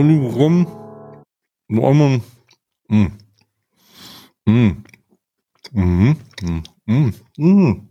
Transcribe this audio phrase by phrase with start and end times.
[0.00, 0.66] Hallo, rum.
[1.68, 2.22] Norman.
[2.88, 3.08] Mm.
[4.46, 4.82] Mm.
[5.72, 6.16] Mm.
[6.40, 6.62] Mm.
[6.86, 7.14] Mm.
[7.36, 7.88] Mm.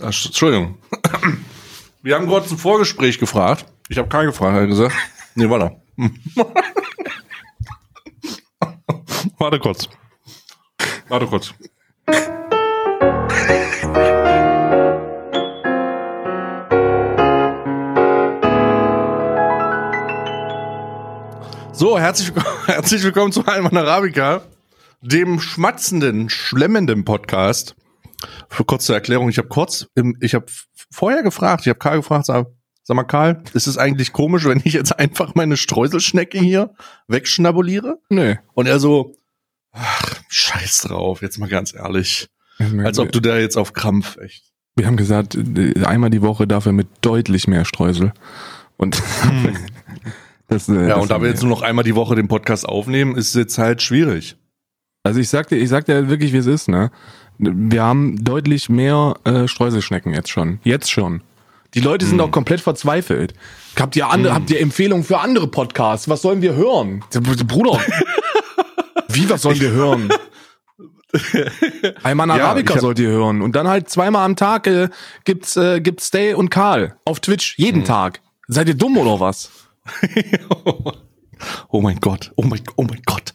[0.00, 0.78] Entschuldigung.
[2.02, 3.66] Wir haben kurz ein Vorgespräch gefragt.
[3.88, 4.96] Ich habe gefragt, er hat gesagt.
[5.36, 5.80] Nee, warte.
[9.38, 9.88] warte kurz.
[11.08, 11.54] Warte kurz.
[21.78, 22.32] So, herzlich,
[22.66, 24.42] herzlich willkommen zu Alman Arabica,
[25.00, 27.76] dem schmatzenden, schlemmenden Podcast.
[28.48, 30.46] Für kurze Erklärung, ich habe kurz, im, ich habe
[30.90, 32.48] vorher gefragt, ich habe Karl gefragt, sag,
[32.82, 36.74] sag mal Karl, ist es eigentlich komisch, wenn ich jetzt einfach meine Streuselschnecke hier
[37.06, 38.00] wegschnabuliere?
[38.08, 38.34] Nö.
[38.54, 39.14] Und er so,
[39.70, 42.28] ach, scheiß drauf, jetzt mal ganz ehrlich.
[42.82, 44.42] Als ob du da jetzt auf Krampf, echt.
[44.74, 48.14] Wir haben gesagt, äh, einmal die Woche dafür mit deutlich mehr Streusel.
[48.78, 49.00] Und
[50.48, 53.16] das, äh, ja, und da wir jetzt nur noch einmal die Woche den Podcast aufnehmen,
[53.16, 54.36] ist es jetzt halt schwierig.
[55.02, 56.90] Also ich sagte, ich sagte wirklich, wie es ist, ne?
[57.38, 60.58] Wir haben deutlich mehr äh, Streuselschnecken jetzt schon.
[60.64, 61.22] Jetzt schon.
[61.74, 62.26] Die Leute sind hm.
[62.26, 63.34] auch komplett verzweifelt.
[63.78, 64.40] Habt ihr andere, hm.
[64.40, 66.08] habt ihr Empfehlungen für andere Podcasts?
[66.08, 67.04] Was sollen wir hören?
[67.46, 67.78] Bruder.
[69.08, 70.08] wie, was sollen wir hören?
[72.02, 73.42] Einmal Arabica ja, sollt ihr hören.
[73.42, 74.88] Und dann halt zweimal am Tag äh,
[75.24, 77.56] gibt's, äh, gibt's Stay und Karl auf Twitch.
[77.58, 77.84] Jeden hm.
[77.84, 78.20] Tag.
[78.48, 79.50] Seid ihr dumm oder was?
[81.68, 82.32] oh mein Gott.
[82.36, 83.32] Oh mein, oh mein Gott.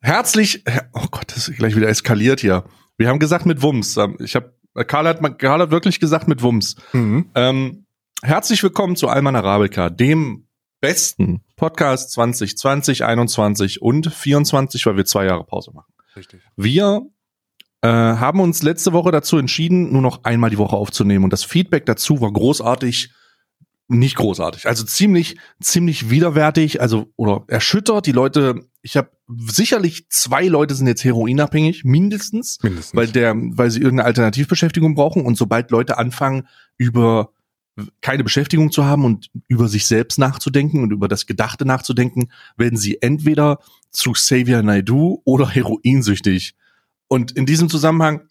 [0.00, 2.64] Herzlich, oh Gott, das ist gleich wieder eskaliert hier.
[2.96, 3.96] Wir haben gesagt mit Wumms.
[3.96, 4.54] Ähm, ich habe
[4.86, 6.76] Karl hat, Karl hat wirklich gesagt mit Wumms.
[6.92, 7.30] Mhm.
[7.34, 7.86] Ähm,
[8.22, 10.46] herzlich willkommen zu Alman Arabica, dem
[10.80, 15.92] besten Podcast 2020, 21 und 24, weil wir zwei Jahre Pause machen.
[16.16, 16.40] Richtig.
[16.56, 17.02] Wir
[17.82, 21.44] äh, haben uns letzte Woche dazu entschieden, nur noch einmal die Woche aufzunehmen und das
[21.44, 23.12] Feedback dazu war großartig
[23.90, 24.66] nicht großartig.
[24.66, 28.06] Also ziemlich, ziemlich widerwärtig, also oder erschüttert.
[28.06, 33.70] Die Leute, ich habe sicherlich zwei Leute sind jetzt heroinabhängig, mindestens, mindestens, weil der, weil
[33.70, 35.24] sie irgendeine Alternativbeschäftigung brauchen.
[35.24, 36.46] Und sobald Leute anfangen,
[36.76, 37.32] über
[38.00, 42.78] keine Beschäftigung zu haben und über sich selbst nachzudenken und über das Gedachte nachzudenken, werden
[42.78, 43.58] sie entweder
[43.90, 46.54] zu Xavier Naidu oder heroinsüchtig.
[47.08, 48.28] Und in diesem Zusammenhang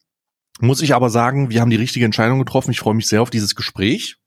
[0.62, 2.72] muss ich aber sagen, wir haben die richtige Entscheidung getroffen.
[2.72, 4.19] Ich freue mich sehr auf dieses Gespräch.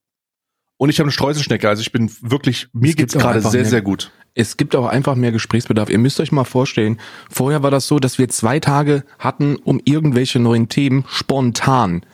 [0.82, 1.69] Und ich habe eine Streuselschnecke.
[1.69, 4.10] Also ich bin wirklich, mir es geht's gerade sehr, mehr, sehr gut.
[4.34, 5.88] Es gibt auch einfach mehr Gesprächsbedarf.
[5.88, 6.98] Ihr müsst euch mal vorstellen,
[7.31, 12.04] vorher war das so, dass wir zwei Tage hatten, um irgendwelche neuen Themen spontan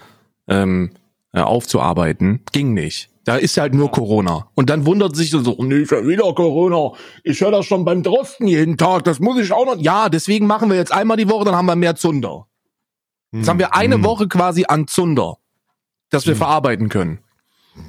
[0.49, 0.91] ähm,
[1.33, 2.41] äh, aufzuarbeiten.
[2.53, 3.09] Ging nicht.
[3.25, 4.51] Da ist halt nur Corona.
[4.55, 6.93] Und dann wundert sich so, oh, nee, schon wieder Corona.
[7.25, 9.05] Ich höre das schon beim Drosten jeden Tag.
[9.05, 9.79] Das muss ich auch noch.
[9.79, 12.49] Ja, deswegen machen wir jetzt einmal die Woche, dann haben wir mehr Zunder.
[13.33, 13.49] Jetzt hm.
[13.49, 14.05] haben wir eine hm.
[14.05, 15.39] Woche quasi an Zunder,
[16.11, 16.39] das wir hm.
[16.39, 17.21] verarbeiten können.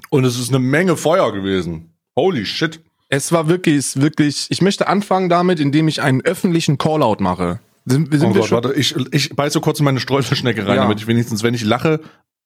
[0.09, 1.93] Und es ist eine Menge Feuer gewesen.
[2.15, 2.81] Holy shit.
[3.09, 7.59] Es war wirklich, wirklich, ich möchte anfangen damit, indem ich einen öffentlichen Callout mache.
[7.85, 10.83] Sind, sind oh Gott, warte, ich, ich beiße kurz in meine Streuselschnecke rein, ja.
[10.83, 12.01] damit ich wenigstens, wenn ich lache,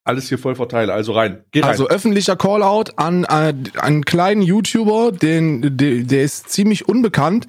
[0.06, 0.94] alles hier voll verteile.
[0.94, 1.44] Also rein.
[1.52, 1.70] Geh rein.
[1.70, 7.48] Also öffentlicher Callout an äh, einen kleinen YouTuber, den, der, der ist ziemlich unbekannt.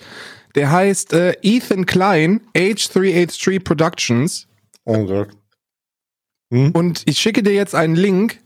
[0.54, 4.46] Der heißt äh, Ethan Klein, H3H3 Productions.
[4.84, 5.28] Oh Gott.
[6.52, 6.70] Hm?
[6.70, 8.38] Und ich schicke dir jetzt einen Link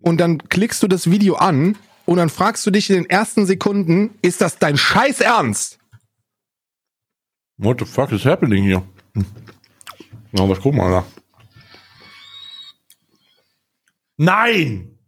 [0.00, 3.46] und dann klickst du das Video an und dann fragst du dich in den ersten
[3.46, 5.78] Sekunden, ist das dein Scheiß Ernst?
[7.56, 8.82] What the fuck is happening hier?
[9.14, 9.26] Hm.
[10.32, 11.04] Na, was guck mal da.
[14.16, 14.98] Nein!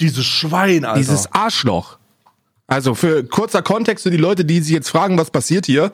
[0.00, 0.98] Dieses Schwein, Alter.
[0.98, 1.98] Dieses Arschloch.
[2.66, 5.92] Also für kurzer Kontext für die Leute, die sich jetzt fragen, was passiert hier.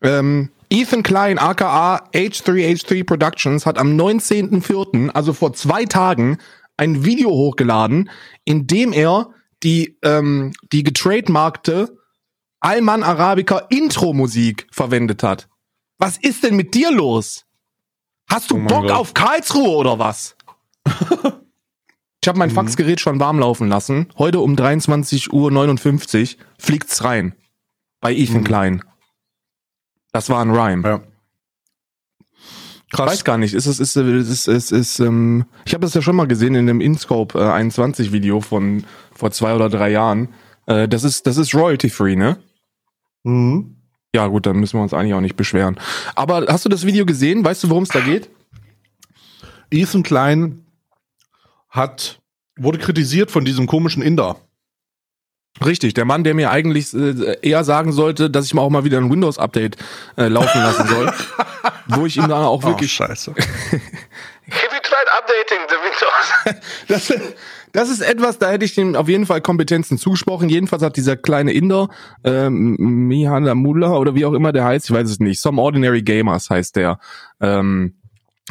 [0.00, 6.38] Ähm, Ethan Klein, aka H3H3 Productions, hat am 19.04., also vor zwei Tagen,
[6.78, 8.08] ein Video hochgeladen,
[8.46, 11.98] in dem er die, ähm, die getrademarkte
[12.60, 15.46] Alman Arabica Intro-Musik verwendet hat.
[15.98, 17.44] Was ist denn mit dir los?
[18.30, 18.92] Hast du oh Bock Gott.
[18.92, 20.36] auf Karlsruhe oder was?
[20.86, 22.54] ich habe mein mhm.
[22.54, 24.08] Faxgerät schon warm laufen lassen.
[24.16, 27.34] Heute um 23.59 Uhr fliegt's rein.
[28.00, 28.44] Bei Ethan mhm.
[28.44, 28.84] Klein.
[30.12, 30.86] Das war ein Rhyme.
[30.86, 31.00] Ja.
[32.92, 33.06] Krass.
[33.06, 33.54] Ich weiß gar nicht.
[33.54, 36.66] Ist es ist ist ist, ist, ähm, ich habe das ja schon mal gesehen in
[36.66, 40.28] dem InScope äh, 21 Video von vor zwei oder drei Jahren.
[40.66, 42.36] Äh, das ist das ist royalty free, ne?
[43.24, 43.76] Mhm.
[44.14, 45.80] Ja gut, dann müssen wir uns eigentlich auch nicht beschweren.
[46.14, 47.42] Aber hast du das Video gesehen?
[47.42, 48.28] Weißt du, worum es da geht?
[49.70, 50.66] Ethan Klein
[51.70, 52.20] hat
[52.56, 54.36] wurde kritisiert von diesem komischen Inder.
[55.64, 58.84] Richtig, der Mann, der mir eigentlich äh, eher sagen sollte, dass ich mal auch mal
[58.84, 59.76] wieder ein Windows-Update
[60.16, 61.12] äh, laufen lassen soll,
[61.88, 62.98] wo ich ihm dann auch wirklich.
[63.00, 63.32] Oh, scheiße.
[63.32, 66.62] Have you tried updating the Windows?
[66.88, 67.12] das,
[67.72, 70.48] das ist etwas, da hätte ich ihm auf jeden Fall Kompetenzen zugesprochen.
[70.48, 71.88] Jedenfalls hat dieser kleine Inder,
[72.24, 76.02] ähm, Mihana Mullah oder wie auch immer der heißt, ich weiß es nicht, Some Ordinary
[76.02, 76.98] Gamers heißt der,
[77.40, 77.94] ähm,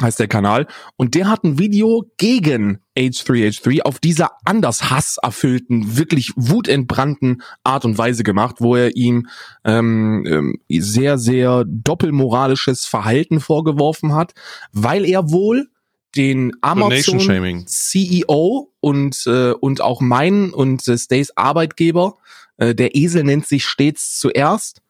[0.00, 0.66] heißt der Kanal.
[0.96, 7.98] Und der hat ein Video gegen H3H3 auf dieser anders hasserfüllten, wirklich wutentbrannten Art und
[7.98, 9.28] Weise gemacht, wo er ihm
[9.64, 14.32] ähm, ähm, sehr, sehr doppelmoralisches Verhalten vorgeworfen hat,
[14.72, 15.68] weil er wohl
[16.16, 22.18] den Amazon CEO und äh, und auch meinen und äh, Stays Arbeitgeber,
[22.58, 24.82] äh, der Esel nennt sich stets zuerst,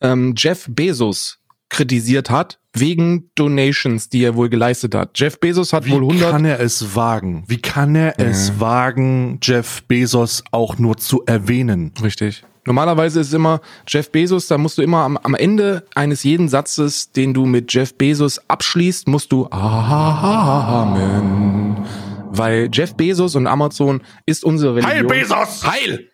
[0.00, 5.10] ähm, Jeff Bezos kritisiert hat wegen Donations, die er wohl geleistet hat.
[5.14, 7.44] Jeff Bezos hat Wie wohl 100 Wie kann er es wagen?
[7.46, 8.26] Wie kann er ja.
[8.26, 11.92] es wagen, Jeff Bezos auch nur zu erwähnen?
[12.02, 12.44] Richtig.
[12.66, 17.12] Normalerweise ist immer Jeff Bezos, da musst du immer am, am Ende eines jeden Satzes,
[17.12, 21.04] den du mit Jeff Bezos abschließt, musst du Amen.
[22.30, 24.92] Weil Jeff Bezos und Amazon ist unsere Religion.
[24.92, 25.64] Heil Bezos!
[25.64, 26.08] Heil!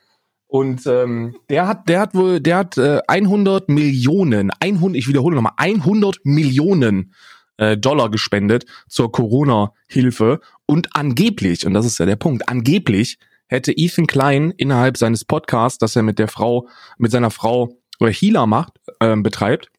[0.51, 5.37] Und ähm, der hat, der hat wohl, der hat äh, 100 Millionen, 100, ich wiederhole
[5.37, 7.15] nochmal, 100 Millionen
[7.57, 13.73] äh, Dollar gespendet zur Corona-Hilfe und angeblich, und das ist ja der Punkt, angeblich hätte
[13.73, 16.69] Ethan Klein innerhalb seines Podcasts, dass er mit der Frau,
[16.99, 19.71] mit seiner Frau oder Healer macht, äh, betreibt,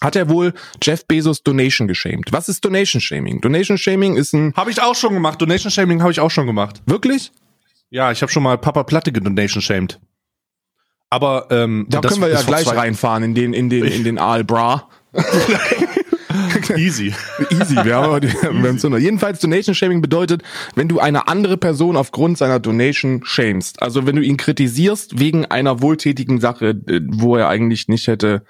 [0.00, 2.32] hat er wohl Jeff Bezos Donation geschämt.
[2.32, 3.40] Was ist Donation Shaming?
[3.40, 4.52] Donation Shaming ist ein.
[4.54, 5.42] Habe ich auch schon gemacht.
[5.42, 6.80] Donation Shaming habe ich auch schon gemacht.
[6.86, 7.32] Wirklich?
[7.92, 10.00] Ja, ich habe schon mal Papa Platte gedonation shamed.
[11.12, 14.44] Aber ähm, da können wir ja gleich reinfahren in den in den in den Aal
[14.44, 14.88] Bra.
[16.74, 17.12] Easy.
[17.50, 17.76] Easy.
[17.84, 20.42] Wir haben, wir haben so Jedenfalls Donation Shaming bedeutet,
[20.74, 23.82] wenn du eine andere Person aufgrund seiner Donation shamest.
[23.82, 28.46] Also wenn du ihn kritisierst wegen einer wohltätigen Sache, äh, wo er eigentlich nicht hätte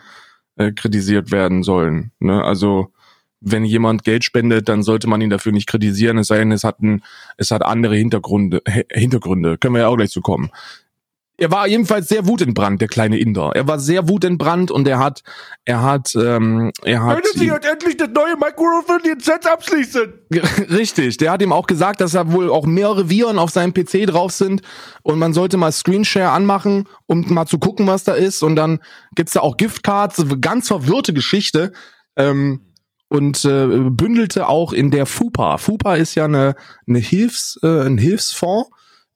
[0.54, 2.12] äh, kritisiert werden sollen.
[2.20, 2.44] Ne?
[2.44, 2.92] Also
[3.40, 6.62] wenn jemand Geld spendet, dann sollte man ihn dafür nicht kritisieren, es sei denn, es
[6.62, 7.02] hat, ein,
[7.38, 8.62] es hat andere Hintergründe,
[8.92, 9.58] Hintergründe.
[9.58, 10.50] Können wir ja auch gleich zu kommen
[11.38, 13.52] er war jedenfalls sehr wutentbrannt, der kleine Inder.
[13.54, 15.22] Er war sehr wutentbrannt und er hat,
[15.64, 17.22] er hat, ähm, er hat.
[17.22, 20.12] Können Sie halt endlich das neue Microphone-Lizenz abschließen?
[20.70, 21.16] Richtig.
[21.16, 24.32] Der hat ihm auch gesagt, dass da wohl auch mehrere Viren auf seinem PC drauf
[24.32, 24.62] sind
[25.02, 28.42] und man sollte mal Screenshare anmachen, um mal zu gucken, was da ist.
[28.42, 28.80] Und dann
[29.14, 31.72] gibt's da auch Giftcards, ganz verwirrte Geschichte.
[32.14, 32.60] Ähm,
[33.08, 35.58] und äh, bündelte auch in der FUPA.
[35.58, 36.54] FUPA ist ja eine,
[36.86, 38.70] eine Hilfs, äh, ein Hilfsfonds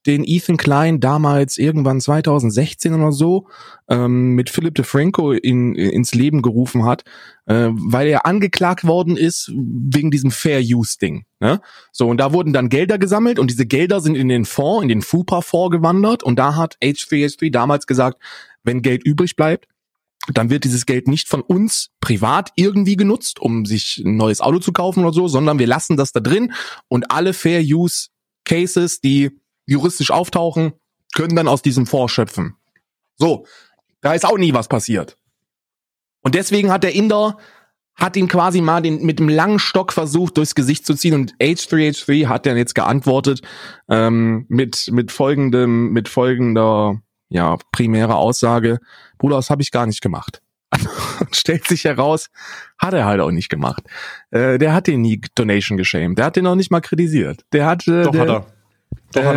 [0.07, 3.49] den Ethan Klein damals irgendwann 2016 oder so
[3.89, 7.05] ähm, mit Philip DeFranco in, ins Leben gerufen hat,
[7.47, 11.25] äh, weil er angeklagt worden ist wegen diesem Fair Use Ding.
[11.41, 11.61] Ne?
[11.93, 14.89] So und da wurden dann Gelder gesammelt und diese Gelder sind in den Fonds, in
[14.89, 18.23] den FUPA Fonds gewandert und da hat H3H3 damals gesagt,
[18.63, 19.67] wenn Geld übrig bleibt,
[20.33, 24.59] dann wird dieses Geld nicht von uns privat irgendwie genutzt, um sich ein neues Auto
[24.59, 26.53] zu kaufen oder so, sondern wir lassen das da drin
[26.89, 28.09] und alle Fair Use
[28.45, 29.31] Cases, die
[29.67, 30.73] juristisch auftauchen,
[31.15, 32.57] können dann aus diesem Fonds schöpfen.
[33.17, 33.47] So,
[34.01, 35.17] da ist auch nie was passiert.
[36.23, 37.39] Und deswegen hat der Inder
[37.95, 41.35] hat ihn quasi mal den, mit dem langen Stock versucht, durchs Gesicht zu ziehen und
[41.37, 43.41] H3H3 hat dann jetzt geantwortet
[43.89, 48.81] ähm, mit mit folgendem mit folgender ja primäre Aussage,
[49.19, 50.43] Bruder, das habe ich gar nicht gemacht.
[51.33, 52.29] stellt sich heraus,
[52.79, 53.85] hat er halt auch nicht gemacht.
[54.31, 56.19] Äh, der hat den nie Donation geschämt.
[56.19, 57.45] Der hat den auch nicht mal kritisiert.
[57.53, 58.47] Der hat äh, Doch der, hat er.
[59.13, 59.37] Doch, hat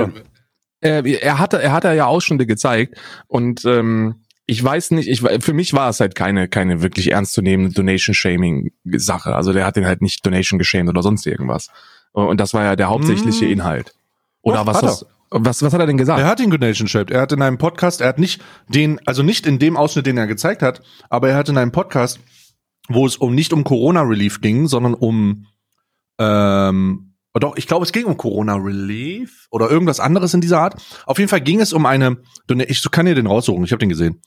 [0.82, 1.04] er.
[1.06, 5.54] Äh, er hatte, er hatte ja Ausschnitte gezeigt und ähm, ich weiß nicht, ich, für
[5.54, 9.36] mich war es halt keine, keine wirklich ernstzunehmende Donation-Shaming-Sache.
[9.36, 11.70] Also der hat den halt nicht Donation geschämt oder sonst irgendwas.
[12.14, 13.52] Und das war ja der hauptsächliche mm.
[13.52, 13.94] Inhalt.
[14.42, 16.20] Oder Doch, was, was, was, was hat er denn gesagt?
[16.20, 17.12] Er hat ihn Donation shamed.
[17.12, 20.18] Er hat in einem Podcast, er hat nicht den, also nicht in dem Ausschnitt, den
[20.18, 22.20] er gezeigt hat, aber er hat in einem Podcast,
[22.88, 25.46] wo es um nicht um Corona Relief ging, sondern um
[26.18, 30.82] ähm, doch, ich glaube, es ging um Corona Relief oder irgendwas anderes in dieser Art.
[31.06, 32.18] Auf jeden Fall ging es um eine,
[32.68, 34.22] ich kann dir den raussuchen, ich habe den gesehen.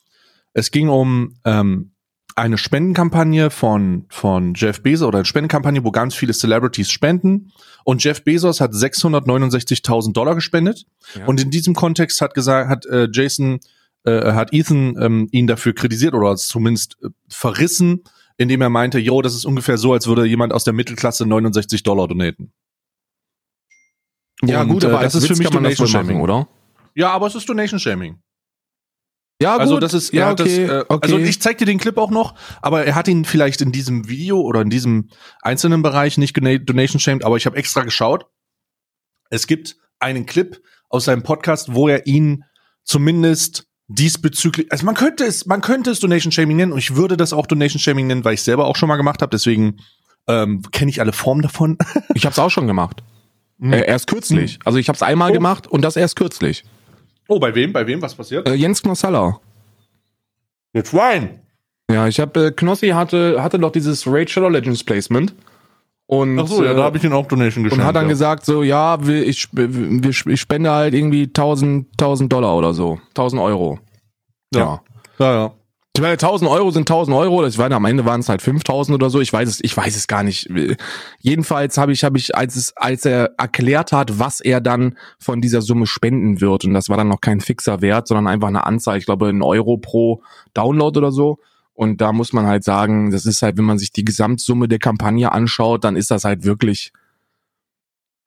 [0.53, 1.93] Es ging um ähm,
[2.37, 7.53] eine Spendenkampagne von, von Jeff Bezos oder eine Spendenkampagne, wo ganz viele Celebrities spenden.
[7.85, 10.87] Und Jeff Bezos hat 669.000 Dollar gespendet.
[11.15, 11.27] Ja.
[11.27, 13.61] Und in diesem Kontext hat gesagt, hat äh, Jason,
[14.05, 18.03] äh, hat Ethan ähm, ihn dafür kritisiert oder zumindest äh, verrissen,
[18.37, 21.83] indem er meinte, yo, das ist ungefähr so, als würde jemand aus der Mittelklasse 69
[21.83, 22.53] Dollar donaten.
[24.45, 26.49] Ja, und, gut, aber äh, das ist für mich Donation Shaming, oder?
[26.95, 28.21] Ja, aber es ist Donation Shaming.
[29.41, 29.83] Ja, also gut.
[29.83, 30.99] Also das ist, ja, okay, das, äh, okay.
[31.03, 34.09] also ich zeig dir den Clip auch noch, aber er hat ihn vielleicht in diesem
[34.09, 35.09] Video oder in diesem
[35.41, 38.27] einzelnen Bereich nicht Donation shamed, aber ich habe extra geschaut.
[39.31, 42.45] Es gibt einen Clip aus seinem Podcast, wo er ihn
[42.85, 47.17] zumindest diesbezüglich, also man könnte es, man könnte es Donation Shaming nennen und ich würde
[47.17, 49.79] das auch Donation Shaming nennen, weil ich selber auch schon mal gemacht habe, deswegen
[50.29, 51.79] Ähm, Kenne ich alle Formen davon?
[52.15, 53.03] ich habe es auch schon gemacht.
[53.63, 53.75] Mhm.
[53.75, 54.59] Äh, erst kürzlich.
[54.59, 54.63] Mhm.
[54.65, 55.35] Also ich habe es einmal oh.
[55.35, 56.65] gemacht und das erst kürzlich.
[57.29, 57.73] Oh, bei wem?
[57.73, 58.03] Bei wem?
[58.03, 58.49] Was passiert?
[58.49, 59.39] Äh, Jens Knossalla.
[60.75, 61.39] Jetzt rein.
[61.89, 65.33] Ja, ich habe äh, Knossi hatte hatte doch dieses Raid Shadow Legends Placement.
[66.07, 67.81] Und, Ach so, ja, da habe ich den auch Donation geschenkt.
[67.81, 68.09] Und hat dann ja.
[68.09, 72.99] gesagt so, ja, ich, ich spende halt irgendwie 1000, 1000 Dollar oder so.
[73.11, 73.79] 1000 Euro.
[74.53, 74.83] Ja.
[75.19, 75.35] Ja, ja.
[75.35, 75.53] ja.
[75.95, 77.47] Ich meine, 1000 Euro sind 1000 Euro.
[77.47, 79.21] Ich meine, am Ende waren es halt 5000 oder so.
[79.21, 80.49] Ich weiß es, ich weiß es gar nicht.
[81.19, 85.43] Jedenfalls habe ich, habe ich, als es, als er erklärt hat, was er dann von
[85.43, 88.65] dieser Summe spenden wird, und das war dann noch kein fixer Wert, sondern einfach eine
[88.65, 90.23] Anzahl, ich glaube, ein Euro pro
[90.55, 91.41] Download oder so.
[91.75, 94.79] Und da muss man halt sagen, das ist halt, wenn man sich die Gesamtsumme der
[94.79, 96.93] Kampagne anschaut, dann ist das halt wirklich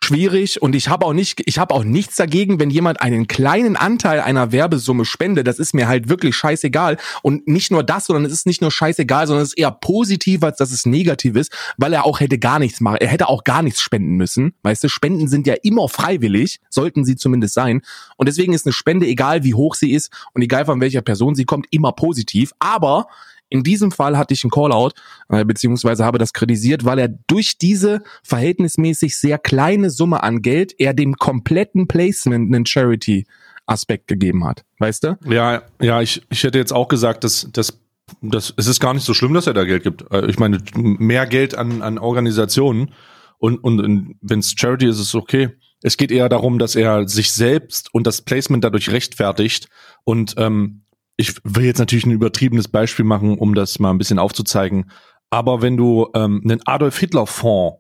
[0.06, 3.76] schwierig und ich habe auch nicht ich habe auch nichts dagegen, wenn jemand einen kleinen
[3.76, 6.98] Anteil einer Werbesumme spendet, das ist mir halt wirklich scheißegal.
[7.24, 10.44] Und nicht nur das, sondern es ist nicht nur scheißegal, sondern es ist eher positiv,
[10.44, 13.44] als dass es negativ ist, weil er auch hätte gar nichts machen, er hätte auch
[13.44, 17.82] gar nichts spenden müssen, weißt du, Spenden sind ja immer freiwillig, sollten sie zumindest sein.
[18.18, 21.36] Und deswegen ist eine Spende egal wie hoch sie ist und egal von welcher Person
[21.36, 23.08] sie kommt, immer positiv, aber
[23.56, 24.92] in diesem Fall hatte ich einen Callout,
[25.30, 30.76] äh, beziehungsweise habe das kritisiert, weil er durch diese verhältnismäßig sehr kleine Summe an Geld
[30.78, 33.26] er dem kompletten Placement einen Charity
[33.66, 34.64] Aspekt gegeben hat.
[34.78, 35.18] Weißt du?
[35.26, 37.80] Ja, ja, ich, ich hätte jetzt auch gesagt, dass, dass
[38.22, 40.06] das, es ist gar nicht so schlimm, dass er da Geld gibt.
[40.12, 42.94] Äh, ich meine, mehr Geld an, an Organisationen
[43.40, 45.50] und, und wenn es Charity ist, ist es okay.
[45.82, 49.70] Es geht eher darum, dass er sich selbst und das Placement dadurch rechtfertigt
[50.04, 50.85] und ähm,
[51.18, 54.92] ich will jetzt natürlich ein übertriebenes Beispiel machen, um das mal ein bisschen aufzuzeigen.
[55.30, 57.78] Aber wenn du ähm, einen Adolf Hitler Fonds,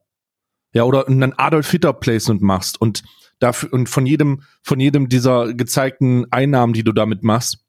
[0.73, 3.03] ja, oder einen Adolf Hitler Placement machst und
[3.39, 7.59] dafür und von jedem, von jedem dieser gezeigten Einnahmen, die du damit machst,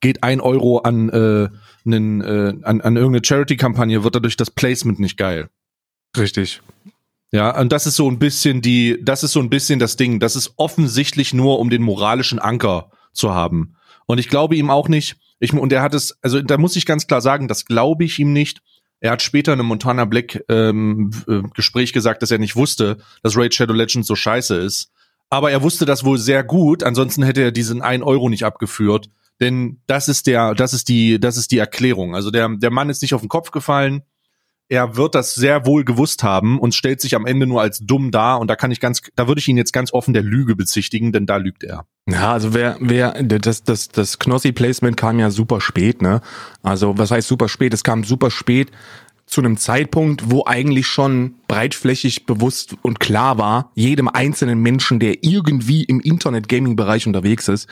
[0.00, 1.48] geht ein Euro an, äh,
[1.84, 5.48] einen, äh, an, an irgendeine Charity-Kampagne, wird dadurch das Placement nicht geil.
[6.16, 6.62] Richtig.
[7.30, 10.20] Ja, und das ist so ein bisschen die, das ist so ein bisschen das Ding.
[10.20, 13.76] Das ist offensichtlich nur, um den moralischen Anker zu haben.
[14.06, 16.86] Und ich glaube ihm auch nicht, ich, und er hat es, also da muss ich
[16.86, 18.62] ganz klar sagen, das glaube ich ihm nicht.
[19.00, 22.98] Er hat später in einem Montana Black ähm, äh, Gespräch gesagt, dass er nicht wusste,
[23.22, 24.92] dass Raid Shadow Legends so scheiße ist.
[25.30, 29.08] Aber er wusste das wohl sehr gut, ansonsten hätte er diesen 1 Euro nicht abgeführt.
[29.40, 32.14] Denn das ist der, das ist die, das ist die Erklärung.
[32.14, 34.02] Also der, der Mann ist nicht auf den Kopf gefallen
[34.72, 38.10] er wird das sehr wohl gewusst haben und stellt sich am Ende nur als dumm
[38.10, 40.56] dar und da kann ich ganz, da würde ich ihn jetzt ganz offen der Lüge
[40.56, 41.86] bezichtigen, denn da lügt er.
[42.08, 46.20] Ja, also wer, wer, das, das, das Knossi-Placement kam ja super spät, ne?
[46.62, 47.72] Also was heißt super spät?
[47.72, 48.72] Es kam super spät
[49.26, 55.22] zu einem Zeitpunkt, wo eigentlich schon breitflächig bewusst und klar war, jedem einzelnen Menschen, der
[55.22, 57.68] irgendwie im Internet-Gaming-Bereich unterwegs ist,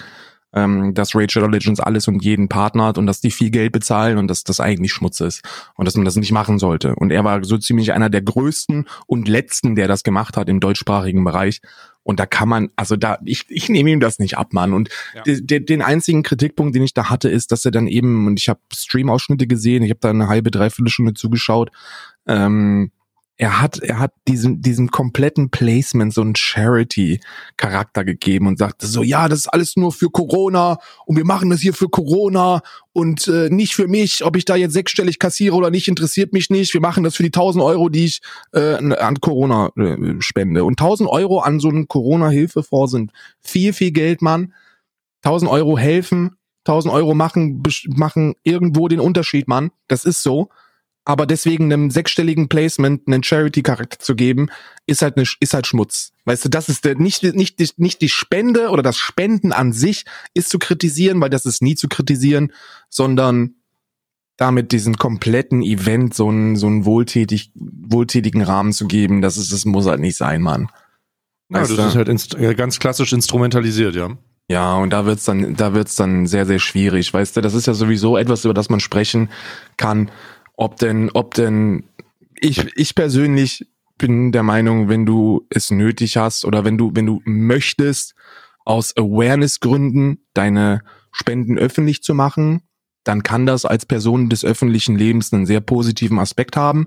[0.54, 4.18] ähm, dass Shadow Legends alles und jeden Partner hat und dass die viel Geld bezahlen
[4.18, 5.42] und dass das eigentlich Schmutz ist
[5.76, 6.94] und dass man das nicht machen sollte.
[6.96, 10.60] Und er war so ziemlich einer der größten und letzten, der das gemacht hat im
[10.60, 11.60] deutschsprachigen Bereich.
[12.02, 14.72] Und da kann man, also da, ich, ich nehme ihm das nicht ab, Mann.
[14.72, 15.22] Und ja.
[15.22, 18.40] de, de, den einzigen Kritikpunkt, den ich da hatte, ist, dass er dann eben, und
[18.40, 21.70] ich habe Stream-Ausschnitte gesehen, ich habe da eine halbe, dreiviertel Stunde zugeschaut,
[22.26, 22.90] ähm,
[23.40, 29.02] er hat, er hat diesen, diesen kompletten Placement so einen Charity-Charakter gegeben und sagte so,
[29.02, 32.60] ja, das ist alles nur für Corona und wir machen das hier für Corona
[32.92, 36.50] und äh, nicht für mich, ob ich da jetzt sechsstellig kassiere oder nicht, interessiert mich
[36.50, 36.74] nicht.
[36.74, 38.20] Wir machen das für die 1000 Euro, die ich
[38.52, 40.64] äh, an Corona äh, spende.
[40.64, 44.52] Und 1000 Euro an so einen Corona-Hilfefonds sind viel, viel Geld, Mann.
[45.24, 49.70] 1000 Euro helfen, 1000 Euro machen, machen irgendwo den Unterschied, Mann.
[49.88, 50.50] Das ist so
[51.10, 54.48] aber deswegen einem sechsstelligen Placement einen Charity-Charakter zu geben,
[54.86, 56.12] ist halt, ne, ist halt Schmutz.
[56.24, 59.72] Weißt du, das ist der, nicht, nicht, nicht, nicht die Spende oder das Spenden an
[59.72, 62.52] sich ist zu kritisieren, weil das ist nie zu kritisieren,
[62.88, 63.56] sondern
[64.36, 69.52] damit diesen kompletten Event so einen, so einen wohltätig, wohltätigen Rahmen zu geben, das ist,
[69.52, 70.68] das muss halt nicht sein, Mann.
[71.52, 74.16] Ja, das ist halt ganz klassisch instrumentalisiert, ja.
[74.48, 77.66] Ja, und da wird's dann, da wird's dann sehr, sehr schwierig, weißt du, das ist
[77.66, 79.28] ja sowieso etwas, über das man sprechen
[79.76, 80.08] kann,
[80.60, 81.84] ob denn, ob denn,
[82.38, 87.06] ich, ich persönlich bin der Meinung, wenn du es nötig hast oder wenn du, wenn
[87.06, 88.14] du möchtest,
[88.66, 92.60] aus Awareness-Gründen deine Spenden öffentlich zu machen,
[93.04, 96.86] dann kann das als Person des öffentlichen Lebens einen sehr positiven Aspekt haben,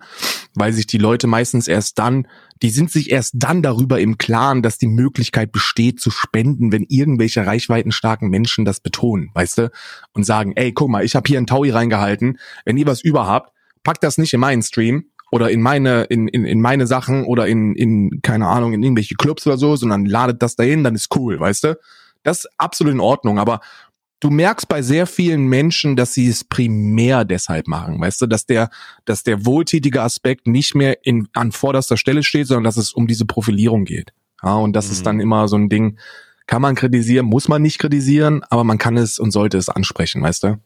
[0.53, 2.27] weil sich die Leute meistens erst dann,
[2.61, 6.85] die sind sich erst dann darüber im Klaren, dass die Möglichkeit besteht zu spenden, wenn
[6.87, 9.71] irgendwelche reichweitenstarken Menschen das betonen, weißt du,
[10.13, 13.52] und sagen, ey, guck mal, ich habe hier einen Taui reingehalten, wenn ihr was überhabt,
[13.83, 17.47] pack das nicht in meinen Stream oder in meine, in, in, in meine Sachen oder
[17.47, 21.15] in, in, keine Ahnung, in irgendwelche Clubs oder so, sondern ladet das dahin, dann ist
[21.15, 21.79] cool, weißt du?
[22.23, 23.59] Das ist absolut in Ordnung, aber
[24.19, 28.45] du merkst bei sehr vielen Menschen, dass sie es primär deshalb machen, weißt du, dass
[28.45, 28.69] der,
[29.05, 33.07] dass der wohltätige Aspekt nicht mehr in, an vorderster Stelle steht, sondern dass es um
[33.07, 34.13] diese Profilierung geht.
[34.43, 34.91] Ja, und das mhm.
[34.91, 35.97] ist dann immer so ein Ding,
[36.45, 40.21] kann man kritisieren, muss man nicht kritisieren, aber man kann es und sollte es ansprechen,
[40.21, 40.59] weißt du?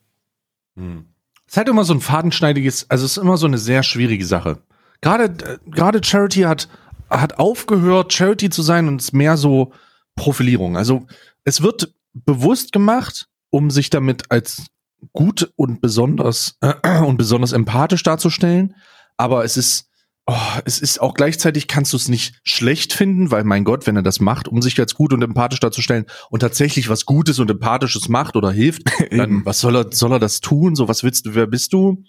[0.76, 1.06] Mhm.
[1.48, 4.26] Es ist halt immer so ein fadenschneidiges, also es ist immer so eine sehr schwierige
[4.26, 4.60] Sache.
[5.02, 6.68] Gerade, gerade Charity hat,
[7.10, 9.72] hat aufgehört, Charity zu sein und es ist mehr so
[10.16, 10.76] Profilierung.
[10.76, 11.08] Also
[11.46, 14.66] es wird bewusst gemacht, um sich damit als
[15.14, 18.76] gut und besonders äh, und besonders empathisch darzustellen.
[19.16, 19.90] Aber es ist,
[20.28, 23.96] oh, es ist auch gleichzeitig kannst du es nicht schlecht finden, weil mein Gott, wenn
[23.96, 27.50] er das macht, um sich als gut und empathisch darzustellen und tatsächlich was Gutes und
[27.50, 30.76] Empathisches macht oder hilft, dann was soll er, soll er das tun?
[30.76, 32.04] So, was willst du, wer bist du,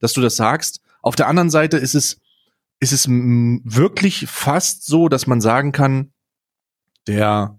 [0.00, 0.80] dass du das sagst?
[1.02, 2.18] Auf der anderen Seite ist es,
[2.80, 6.12] ist es wirklich fast so, dass man sagen kann,
[7.06, 7.58] der,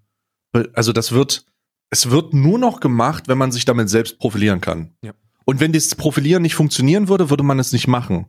[0.73, 1.45] also das wird,
[1.91, 4.93] es wird nur noch gemacht, wenn man sich damit selbst profilieren kann.
[5.01, 5.13] Ja.
[5.45, 8.27] Und wenn das Profilieren nicht funktionieren würde, würde man es nicht machen.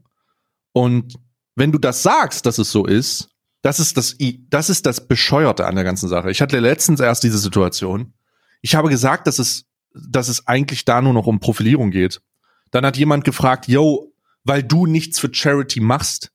[0.72, 1.18] Und
[1.60, 3.28] wenn du das sagst, dass es so ist,
[3.62, 4.16] das ist das,
[4.48, 6.30] das ist das Bescheuerte an der ganzen Sache.
[6.30, 8.14] Ich hatte letztens erst diese Situation.
[8.62, 12.22] Ich habe gesagt, dass es, dass es eigentlich da nur noch um Profilierung geht.
[12.70, 14.12] Dann hat jemand gefragt, yo,
[14.44, 16.32] weil du nichts für Charity machst,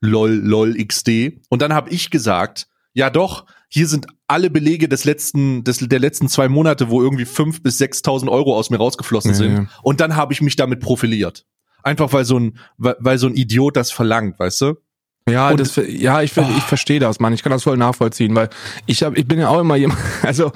[0.00, 1.40] lol, lol, xd.
[1.48, 5.98] Und dann habe ich gesagt, ja doch, hier sind alle Belege des letzten, des, der
[5.98, 9.56] letzten zwei Monate, wo irgendwie fünf bis sechstausend Euro aus mir rausgeflossen ja, sind.
[9.56, 9.66] Ja.
[9.82, 11.46] Und dann habe ich mich damit profiliert.
[11.86, 14.74] Einfach weil so ein, weil, weil so ein Idiot das verlangt, weißt du?
[15.30, 17.32] Ja, und, das, ja, ich, ich verstehe das, Mann.
[17.32, 18.48] Ich kann das voll nachvollziehen, weil
[18.86, 20.50] ich hab, ich bin ja auch immer jemand, also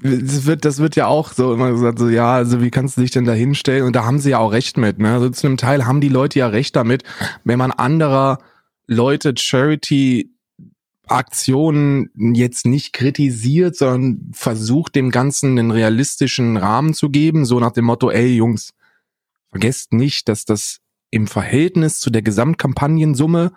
[0.00, 3.00] das wird, das wird ja auch so immer gesagt, so ja, also wie kannst du
[3.00, 3.84] dich denn da hinstellen?
[3.84, 5.00] Und da haben sie ja auch recht mit.
[5.00, 5.12] Ne?
[5.12, 7.02] Also zu einem Teil haben die Leute ja recht damit,
[7.42, 8.38] wenn man anderer
[8.86, 10.30] Leute Charity
[11.08, 17.72] Aktionen jetzt nicht kritisiert, sondern versucht dem Ganzen einen realistischen Rahmen zu geben, so nach
[17.72, 18.72] dem Motto, ey Jungs,
[19.50, 20.78] vergesst nicht, dass das
[21.10, 23.52] im Verhältnis zu der Gesamtkampagnensumme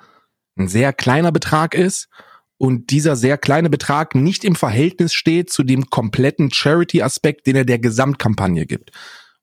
[0.57, 2.09] ein sehr kleiner Betrag ist
[2.57, 7.65] und dieser sehr kleine Betrag nicht im Verhältnis steht zu dem kompletten Charity-Aspekt, den er
[7.65, 8.91] der Gesamtkampagne gibt.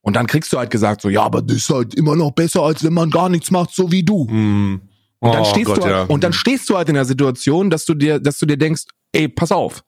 [0.00, 2.62] Und dann kriegst du halt gesagt, so, ja, aber das ist halt immer noch besser,
[2.62, 4.24] als wenn man gar nichts macht, so wie du.
[4.24, 4.80] Mm.
[5.18, 6.02] Und dann, oh, stehst Gott, du halt, ja.
[6.04, 8.84] und dann stehst du halt in der Situation, dass du dir, dass du dir denkst,
[9.12, 9.84] ey, pass auf.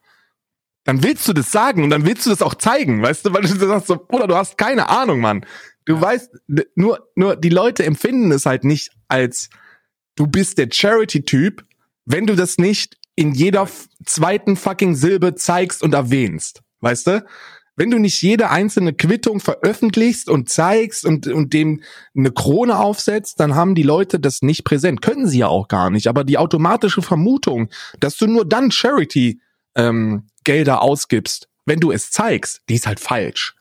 [0.84, 3.42] Dann willst du das sagen und dann willst du das auch zeigen, weißt du, weil
[3.42, 5.46] du sagst so, oder du hast keine Ahnung, Mann.
[5.84, 6.00] Du ja.
[6.00, 6.30] weißt,
[6.74, 9.50] nur, nur die Leute empfinden es halt nicht als,
[10.16, 11.64] du bist der Charity-Typ,
[12.04, 13.68] wenn du das nicht in jeder
[14.04, 17.24] zweiten fucking Silbe zeigst und erwähnst, weißt du?
[17.76, 21.82] wenn du nicht jede einzelne Quittung veröffentlichst und zeigst und, und dem
[22.14, 25.00] eine Krone aufsetzt, dann haben die Leute das nicht präsent.
[25.00, 26.06] Können sie ja auch gar nicht.
[26.08, 29.40] Aber die automatische Vermutung, dass du nur dann Charity
[29.74, 33.54] ähm, Gelder ausgibst, wenn du es zeigst, die ist halt falsch.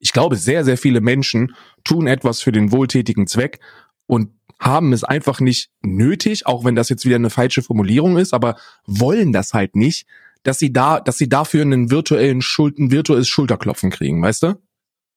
[0.00, 3.60] Ich glaube, sehr, sehr viele Menschen tun etwas für den wohltätigen Zweck
[4.06, 8.34] und haben es einfach nicht nötig, auch wenn das jetzt wieder eine falsche Formulierung ist,
[8.34, 10.06] aber wollen das halt nicht,
[10.42, 14.54] dass sie da, dass sie dafür einen virtuellen Schuld, ein virtuelles Schulterklopfen kriegen, weißt du?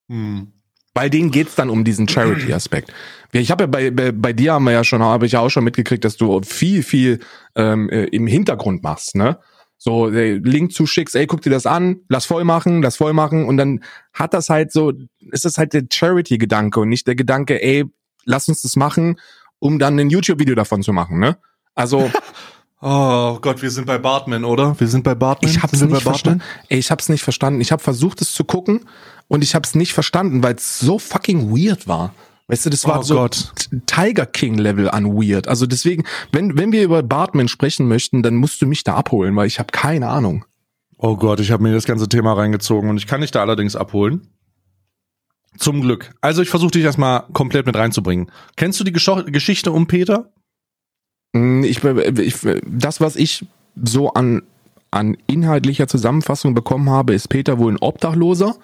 [0.09, 0.53] Hm.
[0.93, 2.93] Weil denen geht's dann um diesen Charity-Aspekt.
[3.31, 5.49] Ich habe ja bei, bei, bei dir haben wir ja schon, habe ich ja auch
[5.49, 7.19] schon mitgekriegt, dass du viel, viel
[7.55, 9.39] ähm, äh, im Hintergrund machst, ne?
[9.85, 13.45] So, ey, Link zuschickst, ey, guck dir das an, lass voll machen, lass voll machen
[13.45, 17.61] und dann hat das halt so, ist das halt der Charity-Gedanke und nicht der Gedanke,
[17.61, 17.83] ey,
[18.23, 19.19] lass uns das machen,
[19.59, 21.37] um dann ein YouTube-Video davon zu machen, ne?
[21.75, 22.09] Also
[22.81, 24.79] Oh Gott, wir sind bei Bartman, oder?
[24.79, 25.51] Wir sind bei Bartman.
[25.51, 26.41] Ich hab's nicht verstanden.
[26.69, 27.59] Ey, ich hab's nicht verstanden.
[27.59, 28.85] Ich habe versucht, es zu gucken
[29.27, 32.13] und ich hab's nicht verstanden, weil es so fucking weird war.
[32.53, 33.51] Weißt du, das war oh so Gott.
[33.87, 35.47] Tiger King Level an weird.
[35.47, 39.35] Also deswegen, wenn wenn wir über Bartman sprechen möchten, dann musst du mich da abholen,
[39.35, 40.45] weil ich habe keine Ahnung.
[40.99, 43.75] Oh Gott, ich habe mir das ganze Thema reingezogen und ich kann dich da allerdings
[43.75, 44.27] abholen.
[45.57, 46.11] Zum Glück.
[46.21, 48.29] Also ich versuche dich erstmal komplett mit reinzubringen.
[48.55, 50.31] Kennst du die Gesch Geschichte um Peter?
[51.31, 52.35] Mm, ich, ich,
[52.67, 53.47] das, was ich
[53.83, 54.43] so an,
[54.91, 58.57] an inhaltlicher Zusammenfassung bekommen habe, ist Peter wohl ein Obdachloser,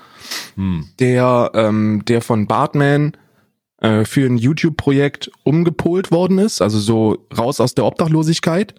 [0.53, 0.85] hm.
[0.99, 3.13] der, ähm, der von Bartman
[3.81, 8.75] äh, für ein YouTube-Projekt umgepolt worden ist, also so raus aus der Obdachlosigkeit.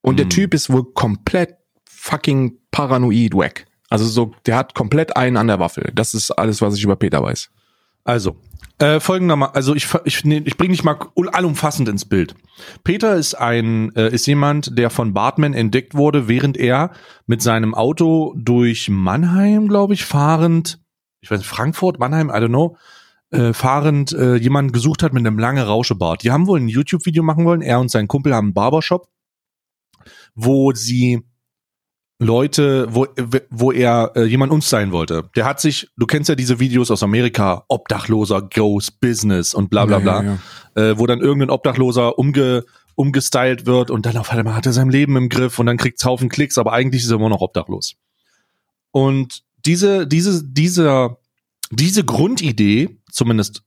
[0.00, 0.16] Und hm.
[0.16, 1.56] der Typ ist wohl komplett
[1.88, 3.66] fucking paranoid wack.
[3.88, 5.92] Also so, der hat komplett einen an der Waffel.
[5.94, 7.48] Das ist alles, was ich über Peter weiß.
[8.04, 8.36] Also,
[8.78, 10.98] äh, folgendermaßen, also ich, ich, nee, ich bringe dich mal
[11.32, 12.34] allumfassend ins Bild.
[12.82, 16.90] Peter ist ein, äh, ist jemand, der von Bartman entdeckt wurde, während er
[17.26, 20.80] mit seinem Auto durch Mannheim, glaube ich, fahrend,
[21.20, 22.76] ich weiß nicht, Frankfurt, Mannheim, I don't know,
[23.34, 26.22] äh, fahrend äh, jemanden gesucht hat mit einem langen Rauschebart.
[26.22, 27.62] Die haben wohl ein YouTube-Video machen wollen.
[27.62, 29.08] Er und sein Kumpel haben einen Barbershop,
[30.34, 31.22] wo sie
[32.20, 33.06] Leute, wo,
[33.50, 35.28] wo er äh, jemand uns sein wollte.
[35.34, 39.84] Der hat sich, du kennst ja diese Videos aus Amerika, Obdachloser goes Business und bla
[39.84, 40.38] bla bla, ja, ja,
[40.76, 40.90] ja.
[40.90, 44.90] Äh, wo dann irgendein Obdachloser umge, umgestylt wird und dann auf einmal hat er sein
[44.90, 47.96] Leben im Griff und dann kriegt's Haufen Klicks, aber eigentlich ist er immer noch obdachlos.
[48.92, 51.18] Und diese, diese, dieser,
[51.70, 53.62] diese Grundidee, zumindest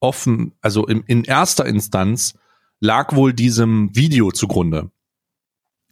[0.00, 2.34] offen, also in, in erster Instanz,
[2.80, 4.90] lag wohl diesem Video zugrunde.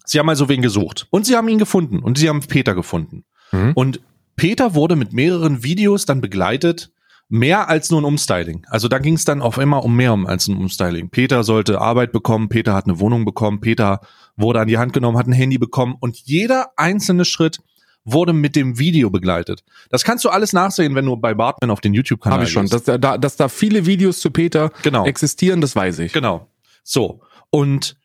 [0.04, 3.24] Sie haben also wen gesucht und sie haben ihn gefunden und sie haben Peter gefunden.
[3.50, 3.72] Mhm.
[3.74, 4.00] Und
[4.36, 6.92] Peter wurde mit mehreren Videos dann begleitet,
[7.28, 8.64] mehr als nur ein Umstyling.
[8.68, 11.10] Also da ging es dann auf immer um mehr als ein Umstyling.
[11.10, 14.00] Peter sollte Arbeit bekommen, Peter hat eine Wohnung bekommen, Peter
[14.36, 17.60] wurde an die Hand genommen, hat ein Handy bekommen und jeder einzelne Schritt
[18.06, 19.64] wurde mit dem Video begleitet.
[19.90, 22.68] Das kannst du alles nachsehen, wenn du bei Bartman auf den YouTube-Kanal Habe ich schon.
[22.68, 25.04] Dass da, dass da viele Videos zu Peter genau.
[25.04, 26.12] existieren, das weiß ich.
[26.12, 26.48] Genau.
[26.84, 27.20] So.
[27.50, 27.96] Und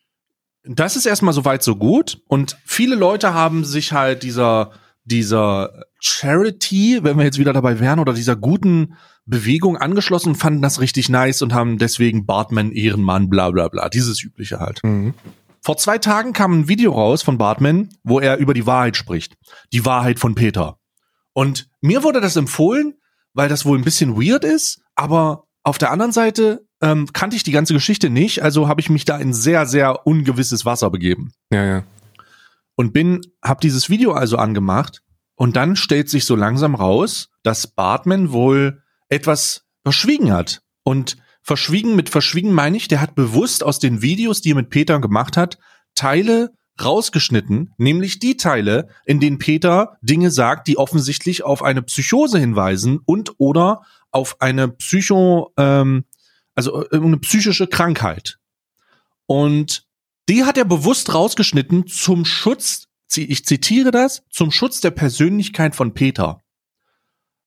[0.63, 2.21] das ist erstmal soweit so gut.
[2.27, 4.71] Und viele Leute haben sich halt dieser,
[5.05, 10.63] dieser Charity, wenn wir jetzt wieder dabei wären, oder dieser guten Bewegung angeschlossen und fanden
[10.63, 13.87] das richtig nice und haben deswegen Bartman Ehrenmann, bla bla bla.
[13.87, 14.83] Dieses übliche halt.
[14.83, 15.13] Mhm.
[15.63, 19.35] Vor zwei Tagen kam ein Video raus von Bartman, wo er über die Wahrheit spricht.
[19.71, 20.79] Die Wahrheit von Peter.
[21.33, 22.95] Und mir wurde das empfohlen,
[23.33, 27.43] weil das wohl ein bisschen weird ist, aber auf der anderen Seite ähm, kannte ich
[27.43, 31.31] die ganze Geschichte nicht, also habe ich mich da in sehr, sehr ungewisses Wasser begeben.
[31.51, 31.83] Ja, ja.
[32.75, 35.03] Und bin, hab dieses Video also angemacht
[35.35, 40.63] und dann stellt sich so langsam raus, dass Bartman wohl etwas verschwiegen hat.
[40.83, 44.69] Und verschwiegen mit verschwiegen meine ich, der hat bewusst aus den Videos, die er mit
[44.69, 45.57] Peter gemacht hat,
[45.95, 46.51] Teile
[46.81, 52.99] rausgeschnitten, nämlich die Teile, in denen Peter Dinge sagt, die offensichtlich auf eine Psychose hinweisen
[53.05, 56.05] und oder auf eine Psycho, ähm,
[56.55, 58.37] also äh, eine psychische Krankheit.
[59.25, 59.85] Und
[60.29, 65.93] die hat er bewusst rausgeschnitten zum Schutz, ich zitiere das, zum Schutz der Persönlichkeit von
[65.93, 66.41] Peter.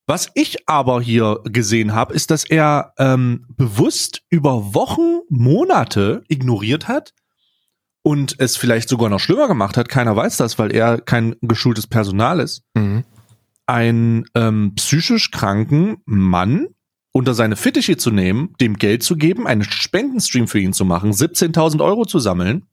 [0.06, 6.88] Was ich aber hier gesehen habe, ist, dass er ähm, bewusst über Wochen, Monate ignoriert
[6.88, 7.14] hat
[8.02, 9.88] und es vielleicht sogar noch schlimmer gemacht hat.
[9.88, 12.62] Keiner weiß das, weil er kein geschultes Personal ist.
[12.74, 13.04] Mhm.
[13.66, 16.68] Ein ähm, psychisch kranken Mann
[17.12, 21.12] unter seine Fittiche zu nehmen, dem Geld zu geben, einen Spendenstream für ihn zu machen,
[21.12, 22.66] 17.000 Euro zu sammeln,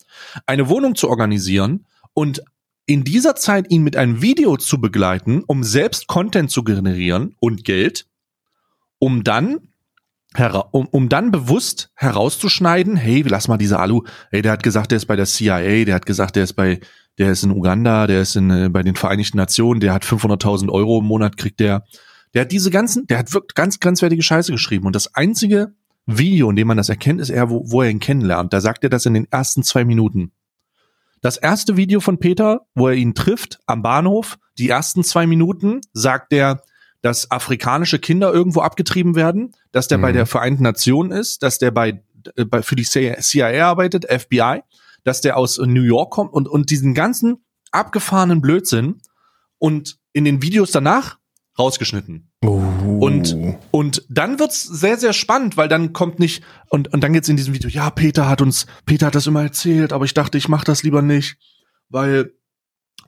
[0.48, 2.42] eine Wohnung zu organisieren und
[2.92, 7.64] in dieser Zeit ihn mit einem Video zu begleiten, um selbst Content zu generieren und
[7.64, 8.06] Geld,
[9.00, 9.60] um dann
[10.72, 14.98] um, um dann bewusst herauszuschneiden, hey, lass mal diese Alu, hey, der hat gesagt, der
[14.98, 16.80] ist bei der CIA, der hat gesagt, der ist bei,
[17.18, 20.70] der ist in Uganda, der ist in, äh, bei den Vereinigten Nationen, der hat 500.000
[20.70, 21.84] Euro im Monat, kriegt der,
[22.34, 24.86] der hat diese ganzen, der hat wirklich ganz grenzwertige Scheiße geschrieben.
[24.86, 25.74] Und das einzige
[26.06, 28.54] Video, in dem man das erkennt, ist er, wo, wo er ihn kennenlernt.
[28.54, 30.32] Da sagt er das in den ersten zwei Minuten.
[31.22, 35.82] Das erste Video von Peter, wo er ihn trifft am Bahnhof, die ersten zwei Minuten,
[35.94, 36.64] sagt er,
[37.02, 40.02] dass afrikanische Kinder irgendwo abgetrieben werden, dass der mhm.
[40.02, 42.04] bei der Vereinten Nationen ist, dass der bei,
[42.36, 44.62] äh, bei für die CIA arbeitet, FBI,
[45.04, 49.02] dass der aus New York kommt und, und diesen ganzen abgefahrenen Blödsinn.
[49.58, 51.20] Und in den Videos danach
[51.58, 52.31] rausgeschnitten.
[52.44, 52.62] Oh.
[53.00, 53.36] Und,
[53.70, 57.38] und dann wird's sehr, sehr spannend, weil dann kommt nicht, und, und dann geht's in
[57.38, 60.48] diesem Video, ja, Peter hat uns, Peter hat das immer erzählt, aber ich dachte, ich
[60.48, 61.38] mach das lieber nicht,
[61.90, 62.34] weil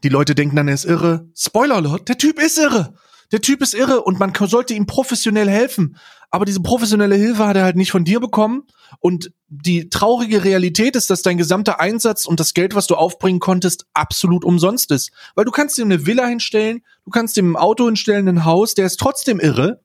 [0.04, 1.30] die Leute denken dann, er ist irre.
[1.36, 2.94] Spoiler Alert, der Typ ist irre
[3.32, 5.98] der Typ ist irre und man sollte ihm professionell helfen.
[6.34, 8.64] Aber diese professionelle Hilfe hat er halt nicht von dir bekommen.
[9.00, 13.40] Und die traurige Realität ist, dass dein gesamter Einsatz und das Geld, was du aufbringen
[13.40, 15.12] konntest, absolut umsonst ist.
[15.36, 18.74] Weil du kannst ihm eine Villa hinstellen, du kannst ihm ein Auto hinstellen, ein Haus,
[18.74, 19.84] der ist trotzdem irre.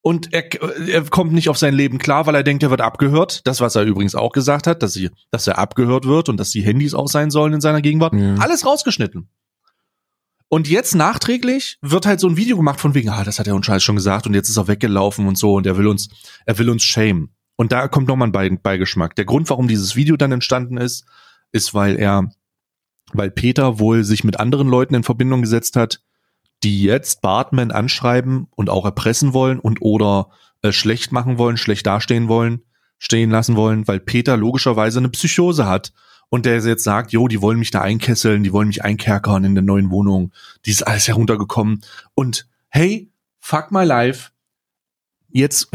[0.00, 0.44] Und er,
[0.88, 3.46] er kommt nicht auf sein Leben klar, weil er denkt, er wird abgehört.
[3.46, 6.50] Das, was er übrigens auch gesagt hat, dass, sie, dass er abgehört wird und dass
[6.50, 8.14] die Handys auch sein sollen in seiner Gegenwart.
[8.14, 8.36] Ja.
[8.36, 9.28] Alles rausgeschnitten.
[10.48, 13.54] Und jetzt nachträglich wird halt so ein Video gemacht von wegen, ah, das hat er
[13.54, 16.08] uns Scheiß schon gesagt und jetzt ist er weggelaufen und so und er will uns,
[16.46, 17.30] er will uns shame.
[17.56, 19.14] Und da kommt nochmal ein Beigeschmack.
[19.16, 21.04] Der Grund, warum dieses Video dann entstanden ist,
[21.52, 22.30] ist, weil er,
[23.12, 26.00] weil Peter wohl sich mit anderen Leuten in Verbindung gesetzt hat,
[26.62, 30.30] die jetzt Bartman anschreiben und auch erpressen wollen und oder
[30.62, 32.62] äh, schlecht machen wollen, schlecht dastehen wollen,
[32.98, 35.92] stehen lassen wollen, weil Peter logischerweise eine Psychose hat
[36.30, 39.54] und der jetzt sagt, jo, die wollen mich da einkesseln, die wollen mich einkerkern in
[39.54, 40.32] der neuen Wohnung,
[40.66, 41.82] die ist alles heruntergekommen
[42.14, 43.10] und hey,
[43.40, 44.30] fuck my life,
[45.28, 45.68] jetzt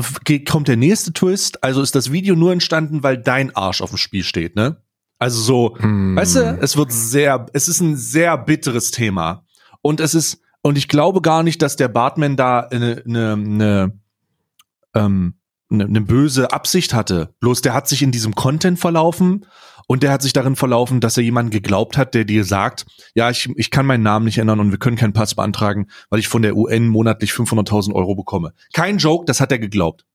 [0.48, 3.98] kommt der nächste Twist, also ist das Video nur entstanden, weil dein Arsch auf dem
[3.98, 4.78] Spiel steht, ne?
[5.20, 6.16] Also so, hm.
[6.16, 9.46] weißt du, es wird sehr, es ist ein sehr bitteres Thema
[9.82, 14.00] und es ist und ich glaube gar nicht, dass der Bartman da eine, eine, eine
[14.94, 15.36] ähm,
[15.74, 17.34] eine, eine böse Absicht hatte.
[17.40, 19.46] Bloß der hat sich in diesem Content verlaufen
[19.88, 23.30] Und der hat sich darin verlaufen, dass er jemanden geglaubt hat, der dir sagt, ja,
[23.30, 26.28] ich, ich kann meinen Namen nicht ändern und wir können keinen Pass beantragen, weil ich
[26.28, 28.54] von der UN monatlich 500.000 Euro bekomme.
[28.74, 30.06] Kein Joke, das hat er geglaubt.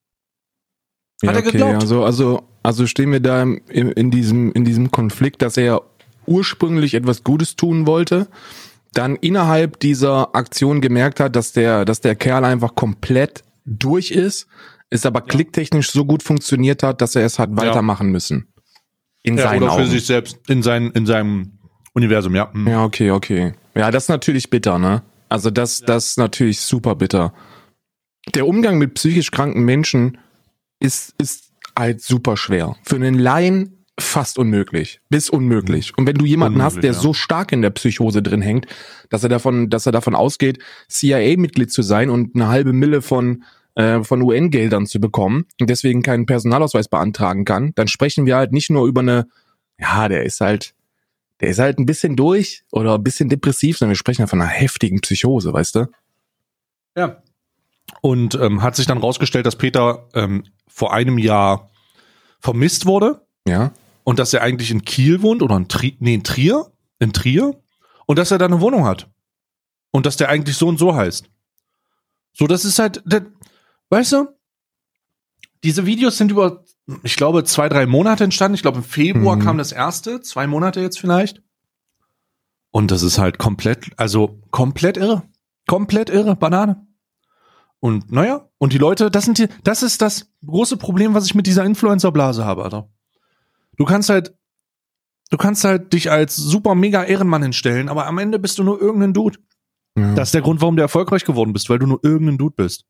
[1.23, 1.83] Hat ja, er geglaubt.
[1.83, 5.83] Also, also, also stehen wir da in, in, diesem, in diesem Konflikt, dass er
[6.27, 8.29] ursprünglich etwas Gutes tun wollte,
[8.93, 14.47] dann innerhalb dieser Aktion gemerkt hat, dass der, dass der Kerl einfach komplett durch ist,
[14.91, 15.27] es aber ja.
[15.27, 18.13] klicktechnisch so gut funktioniert hat, dass er es hat weitermachen ja.
[18.13, 18.49] müssen.
[19.23, 19.91] In ja, seinen oder für Augen.
[19.91, 21.59] sich selbst, in, sein, in seinem
[21.93, 22.51] Universum, ja.
[22.53, 22.69] Mhm.
[22.69, 23.53] Ja, okay, okay.
[23.75, 25.03] Ja, das ist natürlich bitter, ne?
[25.29, 27.35] Also das, das ist natürlich super bitter.
[28.35, 30.19] Der Umgang mit psychisch kranken Menschen
[30.81, 32.77] ist, ist halt super schwer.
[32.83, 35.97] Für einen Laien fast unmöglich, bis unmöglich.
[35.97, 36.99] Und wenn du jemanden unmöglich, hast, der ja.
[36.99, 38.67] so stark in der Psychose drin hängt,
[39.11, 43.45] dass er davon, dass er davon ausgeht, CIA-Mitglied zu sein und eine halbe Mille von
[43.79, 48.53] äh, von UN-Geldern zu bekommen und deswegen keinen Personalausweis beantragen kann, dann sprechen wir halt
[48.53, 49.27] nicht nur über eine,
[49.79, 50.75] ja, der ist halt,
[51.41, 54.41] der ist halt ein bisschen durch oder ein bisschen depressiv, sondern wir sprechen ja von
[54.41, 55.87] einer heftigen Psychose, weißt du?
[56.97, 57.23] Ja.
[58.03, 61.71] Und ähm, hat sich dann rausgestellt, dass Peter ähm, vor einem Jahr
[62.41, 63.23] vermisst wurde.
[63.47, 63.73] Ja
[64.09, 67.61] und dass er eigentlich in Kiel wohnt oder in, Tri nee, in Trier, in Trier
[68.07, 69.07] und dass er da eine Wohnung hat
[69.91, 71.29] und dass der eigentlich so und so heißt.
[72.33, 73.25] So, das ist halt, das,
[73.91, 74.29] weißt du,
[75.65, 76.65] diese Videos sind über,
[77.03, 78.55] ich glaube, zwei, drei Monate entstanden.
[78.55, 79.41] Ich glaube, im Februar mhm.
[79.43, 81.43] kam das erste, zwei Monate jetzt vielleicht.
[82.71, 85.23] Und das ist halt komplett, also komplett irre.
[85.67, 86.87] Komplett irre, Banane.
[87.81, 91.35] Und naja, und die Leute, das sind die, das ist das große Problem, was ich
[91.35, 92.91] mit dieser Influencer-Blase habe, Alter.
[93.77, 94.35] Du kannst halt,
[95.31, 98.81] du kannst halt dich als super mega Ehrenmann hinstellen, aber am Ende bist du nur
[98.81, 99.39] irgendein Dude.
[99.97, 100.15] Ja.
[100.15, 102.85] Das ist der Grund, warum du erfolgreich geworden bist, weil du nur irgendein Dude bist.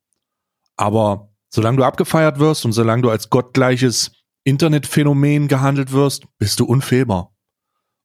[0.78, 4.12] Aber solange du abgefeiert wirst und solange du als gottgleiches
[4.44, 7.34] Internetphänomen gehandelt wirst, bist du unfehlbar.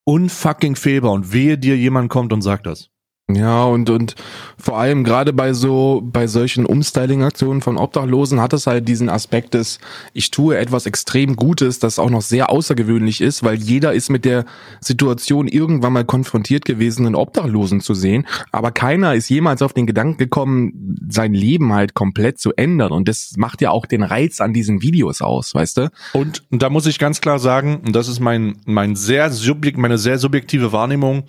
[0.04, 2.90] Unfucking fehlbar und wehe dir jemand kommt und sagt das.
[3.32, 4.16] Ja, und, und
[4.58, 9.54] vor allem gerade bei so, bei solchen Umstyling-Aktionen von Obdachlosen hat es halt diesen Aspekt
[9.54, 9.78] des,
[10.12, 14.26] ich tue etwas extrem Gutes, das auch noch sehr außergewöhnlich ist, weil jeder ist mit
[14.26, 14.44] der
[14.82, 19.86] Situation irgendwann mal konfrontiert gewesen, einen Obdachlosen zu sehen, aber keiner ist jemals auf den
[19.86, 24.42] Gedanken gekommen, sein Leben halt komplett zu ändern und das macht ja auch den Reiz
[24.42, 25.90] an diesen Videos aus, weißt du?
[26.12, 29.96] Und, da muss ich ganz klar sagen, und das ist mein, mein sehr subjekt, meine
[29.96, 31.24] sehr subjektive Wahrnehmung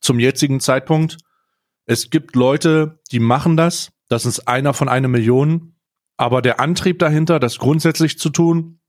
[0.00, 1.18] zum jetzigen Zeitpunkt,
[1.92, 3.92] es gibt Leute, die machen das.
[4.08, 5.76] Das ist einer von einer Million.
[6.16, 8.80] Aber der Antrieb dahinter, das grundsätzlich zu tun,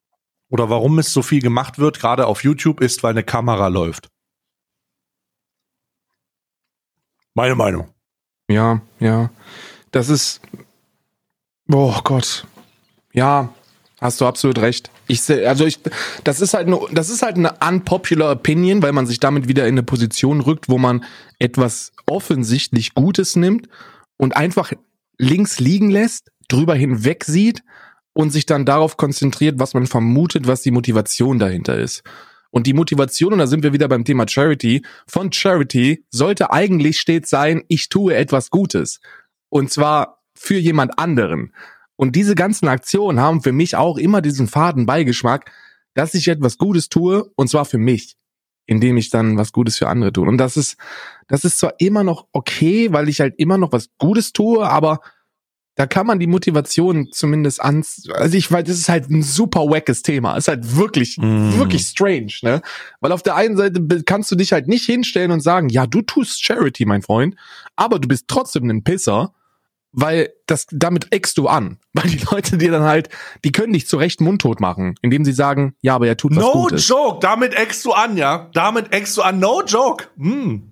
[0.49, 4.09] oder warum es so viel gemacht wird, gerade auf YouTube, ist, weil eine Kamera läuft.
[7.33, 7.89] Meine Meinung.
[8.47, 9.31] Ja, ja.
[9.91, 10.41] Das ist.
[11.71, 12.45] Oh Gott.
[13.11, 13.53] Ja,
[14.03, 14.91] Hast du absolut recht.
[15.07, 15.79] Ich also ich
[16.25, 19.65] das ist halt eine, das ist halt eine unpopular Opinion, weil man sich damit wieder
[19.65, 21.05] in eine Position rückt, wo man
[21.39, 23.69] etwas offensichtlich Gutes nimmt
[24.17, 24.73] und einfach
[25.17, 27.63] links liegen lässt, drüber hinweg sieht
[28.11, 32.03] und sich dann darauf konzentriert, was man vermutet, was die Motivation dahinter ist.
[32.51, 36.99] Und die Motivation, und da sind wir wieder beim Thema Charity, von Charity sollte eigentlich
[36.99, 38.99] stets sein, ich tue etwas Gutes.
[39.47, 41.53] Und zwar für jemand anderen.
[41.95, 45.51] Und diese ganzen Aktionen haben für mich auch immer diesen faden Beigeschmack,
[45.93, 48.15] dass ich etwas Gutes tue, und zwar für mich,
[48.65, 50.27] indem ich dann was Gutes für andere tue.
[50.27, 50.77] Und das ist,
[51.27, 55.01] das ist zwar immer noch okay, weil ich halt immer noch was Gutes tue, aber
[55.75, 59.61] da kann man die Motivation zumindest ans, also ich weiß, das ist halt ein super
[59.61, 60.37] wackes Thema.
[60.37, 61.57] ist halt wirklich, mm.
[61.57, 62.61] wirklich strange, ne?
[62.99, 66.03] Weil auf der einen Seite kannst du dich halt nicht hinstellen und sagen, ja, du
[66.03, 67.35] tust Charity, mein Freund,
[67.75, 69.33] aber du bist trotzdem ein Pisser
[69.93, 73.09] weil das damit eckst du an, weil die Leute dir dann halt,
[73.45, 76.51] die können dich zurecht mundtot machen, indem sie sagen, ja, aber er tut was no
[76.51, 76.89] Gutes.
[76.89, 80.05] No joke, damit eckst du an, ja, damit eckst du an, no joke.
[80.17, 80.71] Hm.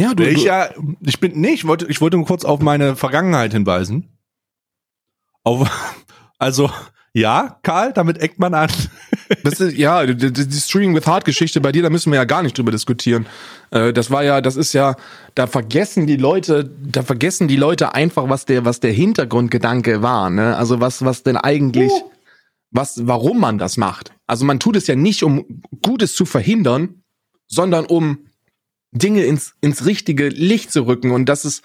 [0.00, 0.68] Ja, du, ich ja,
[1.00, 4.16] ich bin nee, ich wollte, ich wollte nur kurz auf meine Vergangenheit hinweisen.
[5.42, 5.68] Auf,
[6.38, 6.70] also
[7.12, 8.70] ja, Karl, damit eckt man an.
[9.44, 12.24] Das ist, ja, die, die Streaming with Heart Geschichte bei dir, da müssen wir ja
[12.24, 13.26] gar nicht drüber diskutieren.
[13.70, 14.96] Äh, das war ja, das ist ja,
[15.34, 20.30] da vergessen die Leute, da vergessen die Leute einfach, was der, was der Hintergrundgedanke war,
[20.30, 20.56] ne?
[20.56, 22.10] Also was, was denn eigentlich, uh.
[22.70, 24.12] was, warum man das macht.
[24.26, 27.02] Also man tut es ja nicht, um Gutes zu verhindern,
[27.46, 28.26] sondern um
[28.92, 31.10] Dinge ins, ins richtige Licht zu rücken.
[31.10, 31.62] Und das ist,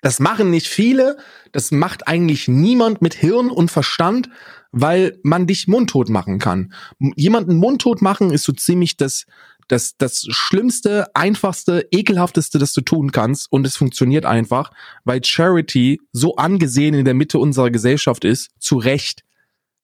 [0.00, 1.16] das machen nicht viele,
[1.52, 4.28] das macht eigentlich niemand mit Hirn und Verstand,
[4.74, 6.72] weil man dich mundtot machen kann.
[7.16, 9.26] Jemanden mundtot machen ist so ziemlich das,
[9.68, 13.50] das, das Schlimmste, Einfachste, Ekelhafteste, das du tun kannst.
[13.50, 14.72] Und es funktioniert einfach,
[15.04, 19.24] weil Charity so angesehen in der Mitte unserer Gesellschaft ist, zu Recht,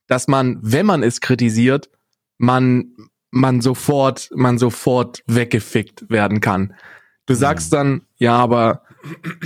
[0.06, 1.88] dass man, wenn man es kritisiert,
[2.36, 2.94] man
[3.30, 6.74] man sofort, man sofort weggefickt werden kann.
[7.26, 8.82] Du sagst dann, ja, aber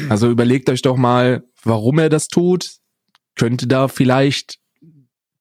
[0.09, 2.79] also überlegt euch doch mal, warum er das tut.
[3.37, 4.59] Könnte da vielleicht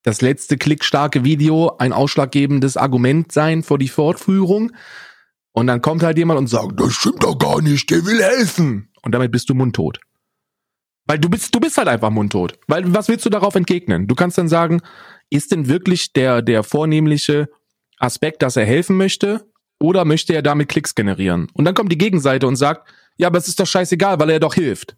[0.04, 4.72] das letzte klickstarke Video ein ausschlaggebendes Argument sein für die Fortführung?
[5.54, 8.89] Und dann kommt halt jemand und sagt, das stimmt doch gar nicht, der will helfen.
[9.02, 10.00] Und damit bist du mundtot.
[11.06, 12.58] Weil du bist, du bist halt einfach mundtot.
[12.68, 14.08] Weil was willst du darauf entgegnen?
[14.08, 14.82] Du kannst dann sagen,
[15.30, 17.50] ist denn wirklich der, der vornehmliche
[18.00, 19.46] Aspekt, dass er helfen möchte?
[19.80, 21.48] Oder möchte er damit Klicks generieren?
[21.54, 24.39] Und dann kommt die Gegenseite und sagt, ja, aber es ist doch scheißegal, weil er
[24.39, 24.96] doch hilft.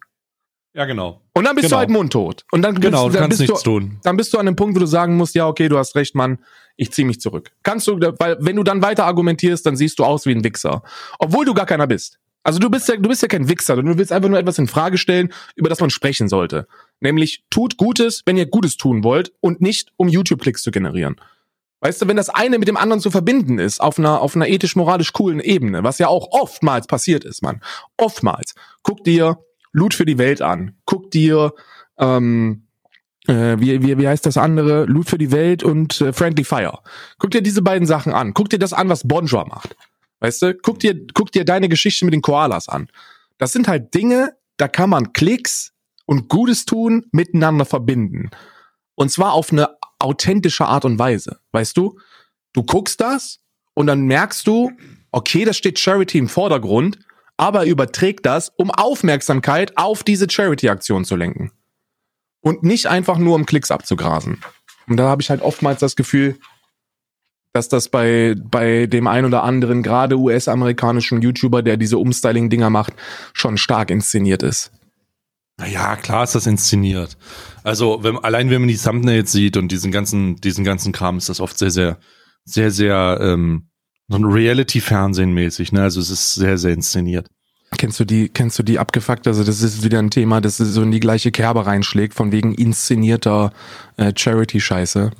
[0.76, 1.22] Ja, genau.
[1.32, 1.76] Und dann bist genau.
[1.76, 2.44] du halt mundtot.
[2.52, 3.98] Und dann genau, bist, du dann kannst bist nichts du, tun.
[4.02, 6.14] Dann bist du an einem Punkt, wo du sagen musst, ja, okay, du hast recht,
[6.14, 6.38] Mann,
[6.76, 7.50] ich zieh mich zurück.
[7.62, 10.82] Kannst du, weil wenn du dann weiter argumentierst, dann siehst du aus wie ein Wichser.
[11.18, 12.18] Obwohl du gar keiner bist.
[12.42, 14.68] Also du bist ja, du bist ja kein Wichser, du willst einfach nur etwas in
[14.68, 16.68] Frage stellen, über das man sprechen sollte.
[17.00, 21.16] Nämlich tut Gutes, wenn ihr Gutes tun wollt und nicht um YouTube-Klicks zu generieren.
[21.80, 24.46] Weißt du, wenn das eine mit dem anderen zu verbinden ist, auf einer, auf einer
[24.46, 27.62] ethisch-moralisch coolen Ebene, was ja auch oftmals passiert ist, Mann.
[27.96, 28.54] Oftmals.
[28.82, 29.38] Guck dir
[29.76, 30.74] Loot für die Welt an.
[30.86, 31.52] Guck dir,
[31.98, 32.66] ähm,
[33.28, 34.86] äh, wie, wie, wie heißt das andere?
[34.86, 36.78] Loot für die Welt und äh, Friendly Fire.
[37.18, 38.32] Guck dir diese beiden Sachen an.
[38.32, 39.76] Guck dir das an, was Bonjour macht.
[40.20, 42.88] Weißt du, guck dir, guck dir deine Geschichte mit den Koalas an.
[43.36, 45.74] Das sind halt Dinge, da kann man Klicks
[46.06, 48.30] und Gutes tun miteinander verbinden.
[48.94, 51.38] Und zwar auf eine authentische Art und Weise.
[51.52, 51.98] Weißt du?
[52.54, 53.40] Du guckst das
[53.74, 54.72] und dann merkst du,
[55.10, 56.98] okay, da steht Charity im Vordergrund,
[57.36, 61.52] aber überträgt das, um Aufmerksamkeit auf diese Charity-Aktion zu lenken.
[62.40, 64.38] Und nicht einfach nur um Klicks abzugrasen.
[64.88, 66.38] Und da habe ich halt oftmals das Gefühl,
[67.52, 72.92] dass das bei, bei dem ein oder anderen, gerade US-amerikanischen YouTuber, der diese Umstyling-Dinger macht,
[73.32, 74.70] schon stark inszeniert ist.
[75.58, 77.16] Naja, klar ist das inszeniert.
[77.64, 81.30] Also, wenn, allein wenn man die Thumbnails sieht und diesen ganzen, diesen ganzen Kram, ist
[81.30, 81.98] das oft sehr, sehr,
[82.44, 83.68] sehr, sehr, ähm,
[84.08, 85.82] so ein Reality-Fernsehen mäßig, ne?
[85.82, 87.28] Also es ist sehr, sehr inszeniert.
[87.78, 89.26] Kennst du die, kennst du die abgefuckt?
[89.26, 92.54] Also das ist wieder ein Thema, das so in die gleiche Kerbe reinschlägt, von wegen
[92.54, 93.52] inszenierter
[93.96, 95.10] äh, Charity-Scheiße.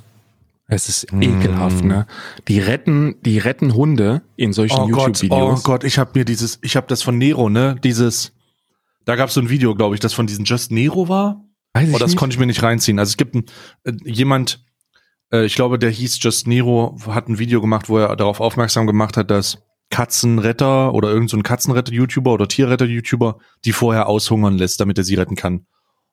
[0.69, 1.21] Es ist Mm.
[1.21, 2.07] ekelhaft, ne?
[2.47, 5.63] Die retten, die retten Hunde in solchen Oh Gott, oh YouTube-Videos.
[5.63, 7.75] Gott, ich habe mir dieses, ich habe das von Nero, ne?
[7.83, 8.33] Dieses,
[9.05, 11.43] da gab es so ein Video, glaube ich, das von diesem Just Nero war.
[11.73, 12.17] Weiß ich Oh, das nicht.
[12.17, 12.99] konnte ich mir nicht reinziehen.
[12.99, 13.45] Also es gibt ein,
[13.83, 14.65] äh, jemand,
[15.31, 18.87] äh, ich glaube, der hieß Just Nero, hat ein Video gemacht, wo er darauf aufmerksam
[18.87, 19.59] gemacht hat, dass
[19.89, 25.15] Katzenretter oder irgend so ein Katzenretter-YouTuber oder Tierretter-YouTuber die vorher aushungern lässt, damit er sie
[25.15, 25.65] retten kann.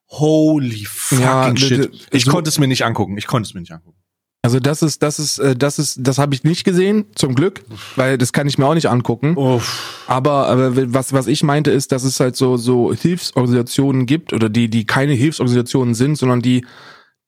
[0.09, 2.09] Holy fucking Ja, shit.
[2.13, 3.17] Ich so- konnte es mir nicht angucken.
[3.19, 3.99] Ich konnte es mir nicht angucken.
[4.43, 7.65] Also das ist, das ist, äh, das ist, das habe ich nicht gesehen, zum Glück,
[7.97, 9.39] weil das kann ich mir auch nicht angucken.
[9.39, 10.05] Uff.
[10.07, 14.51] Aber, aber was, was ich meinte, ist, dass es halt so, so Hilfsorganisationen gibt oder
[14.51, 16.67] die, die keine Hilfsorganisationen sind, sondern die,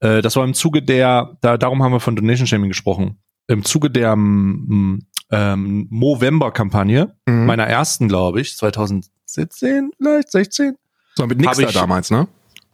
[0.00, 3.18] Äh, das war im Zuge der, da, darum haben wir von Donation Shaming gesprochen.
[3.48, 5.00] Im Zuge der mm,
[5.32, 7.46] ähm, Movember-Kampagne, Mhm.
[7.46, 10.76] meiner ersten, glaube ich, 2017 vielleicht, 16.
[11.16, 12.28] So, mit Nixter damals, ne?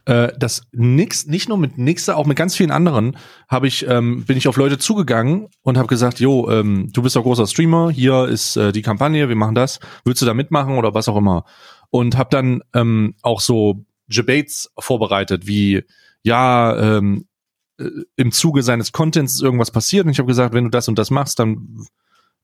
[0.06, 3.16] äh, dass nix, nicht nur mit Nixer, auch mit ganz vielen anderen,
[3.48, 7.16] habe ich, ähm, bin ich auf Leute zugegangen und habe gesagt, jo, ähm, du bist
[7.16, 10.78] doch großer Streamer, hier ist äh, die Kampagne, wir machen das, willst du da mitmachen
[10.78, 11.44] oder was auch immer?
[11.90, 15.84] Und habe dann ähm, auch so Debates vorbereitet, wie
[16.22, 17.26] ja, ähm,
[17.78, 20.88] äh, im Zuge seines Contents ist irgendwas passiert und ich habe gesagt, wenn du das
[20.88, 21.86] und das machst, dann,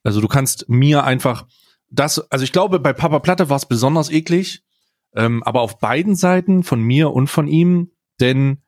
[0.04, 1.46] also du kannst mir einfach
[1.90, 4.62] das, also ich glaube, bei Papa Platte war es besonders eklig,
[5.16, 7.90] ähm, aber auf beiden Seiten, von mir und von ihm,
[8.20, 8.58] denn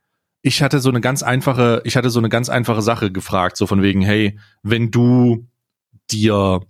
[0.42, 3.66] ich hatte so eine ganz einfache, ich hatte so eine ganz einfache Sache gefragt, so
[3.66, 5.49] von wegen, hey, wenn du
[6.11, 6.61] dir,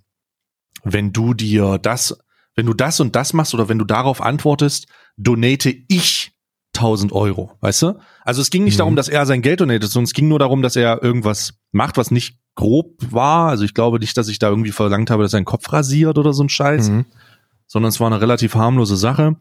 [0.85, 2.19] wenn du dir das,
[2.55, 6.33] wenn du das und das machst oder wenn du darauf antwortest, donate ich
[6.75, 7.99] 1000 Euro, weißt du?
[8.25, 8.79] Also es ging nicht mhm.
[8.79, 11.97] darum, dass er sein Geld donatet, sondern es ging nur darum, dass er irgendwas macht,
[11.97, 13.49] was nicht grob war.
[13.49, 16.19] Also ich glaube nicht, dass ich da irgendwie verlangt habe, dass er seinen Kopf rasiert
[16.19, 17.05] oder so ein Scheiß, mhm.
[17.67, 19.37] sondern es war eine relativ harmlose Sache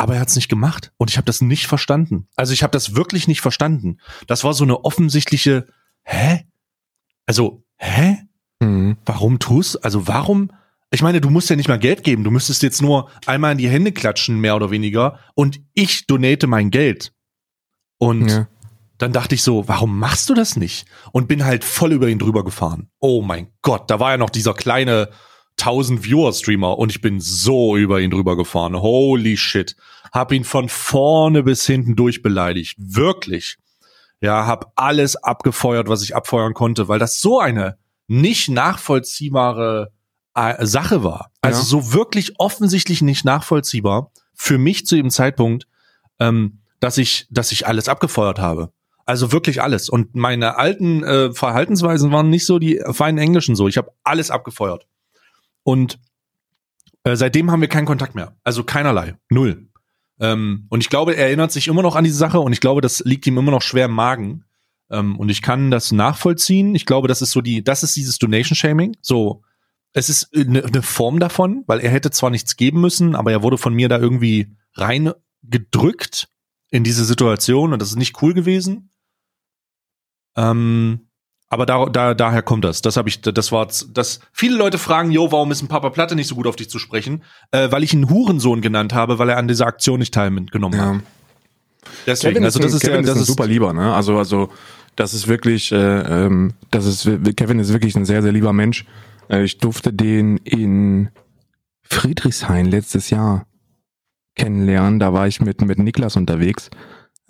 [0.00, 2.26] aber er hat es nicht gemacht und ich habe das nicht verstanden.
[2.34, 3.98] Also ich habe das wirklich nicht verstanden.
[4.26, 5.66] Das war so eine offensichtliche,
[6.04, 6.46] hä?
[7.26, 8.16] Also, hä?
[8.60, 8.96] Mhm.
[9.04, 9.84] Warum tust?
[9.84, 10.52] Also warum?
[10.90, 12.24] Ich meine, du musst ja nicht mal Geld geben.
[12.24, 16.46] Du müsstest jetzt nur einmal in die Hände klatschen, mehr oder weniger, und ich donate
[16.46, 17.12] mein Geld.
[17.98, 18.48] Und ja.
[18.96, 20.86] dann dachte ich so, warum machst du das nicht?
[21.12, 22.88] Und bin halt voll über ihn drüber gefahren.
[23.00, 25.10] Oh mein Gott, da war ja noch dieser kleine
[25.60, 28.80] 1000 Viewer Streamer und ich bin so über ihn drüber gefahren.
[28.80, 29.76] Holy shit.
[30.12, 32.76] Hab ihn von vorne bis hinten durchbeleidigt.
[32.78, 33.58] Wirklich.
[34.20, 39.92] Ja, hab alles abgefeuert, was ich abfeuern konnte, weil das so eine nicht nachvollziehbare
[40.34, 41.30] äh, Sache war.
[41.40, 41.64] Also ja.
[41.64, 45.66] so wirklich offensichtlich nicht nachvollziehbar für mich zu dem Zeitpunkt,
[46.18, 48.72] ähm, dass ich, dass ich alles abgefeuert habe.
[49.06, 49.88] Also wirklich alles.
[49.88, 53.68] Und meine alten äh, Verhaltensweisen waren nicht so die feinen Englischen so.
[53.68, 54.86] Ich habe alles abgefeuert.
[55.62, 55.98] Und
[57.04, 58.36] äh, seitdem haben wir keinen Kontakt mehr.
[58.44, 59.16] Also keinerlei.
[59.30, 59.68] Null.
[60.20, 62.80] Ähm, und ich glaube, er erinnert sich immer noch an diese Sache und ich glaube,
[62.80, 64.44] das liegt ihm immer noch schwer im Magen.
[64.90, 66.74] Ähm, und ich kann das nachvollziehen.
[66.74, 68.96] Ich glaube, das ist so die, das ist dieses Donation Shaming.
[69.00, 69.42] So,
[69.92, 73.42] es ist eine, eine Form davon, weil er hätte zwar nichts geben müssen, aber er
[73.42, 76.28] wurde von mir da irgendwie reingedrückt
[76.70, 78.90] in diese Situation und das ist nicht cool gewesen.
[80.36, 81.09] Ähm,
[81.52, 82.80] aber da, da, daher kommt das.
[82.80, 84.20] Das habe ich, das war, das.
[84.32, 86.78] Viele Leute fragen, jo, warum ist ein Papa Platte nicht so gut auf dich zu
[86.78, 87.24] sprechen?
[87.50, 90.94] Äh, weil ich ihn Hurensohn genannt habe, weil er an dieser Aktion nicht teilgenommen ja.
[90.94, 91.00] hat.
[92.06, 93.92] Deswegen, Kevin also das ist, Kevin ja, das ist ein super lieber, ne?
[93.92, 94.50] Also, also
[94.94, 97.04] das ist wirklich, äh, ähm, das ist
[97.36, 98.84] Kevin ist wirklich ein sehr, sehr lieber Mensch.
[99.28, 101.08] Äh, ich durfte den in
[101.82, 103.46] Friedrichshain letztes Jahr
[104.36, 105.00] kennenlernen.
[105.00, 106.70] Da war ich mit mit Niklas unterwegs.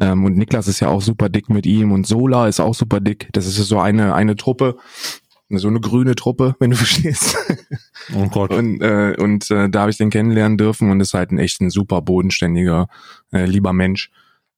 [0.01, 3.01] Ähm, und Niklas ist ja auch super dick mit ihm und Sola ist auch super
[3.01, 3.29] dick.
[3.33, 4.77] Das ist so eine, eine Truppe,
[5.51, 7.37] so eine grüne Truppe, wenn du verstehst.
[8.15, 8.53] Oh Gott.
[8.53, 11.61] Und, äh, und äh, da habe ich den kennenlernen dürfen und ist halt ein echt
[11.61, 12.89] ein super bodenständiger,
[13.33, 14.11] äh, lieber Mensch.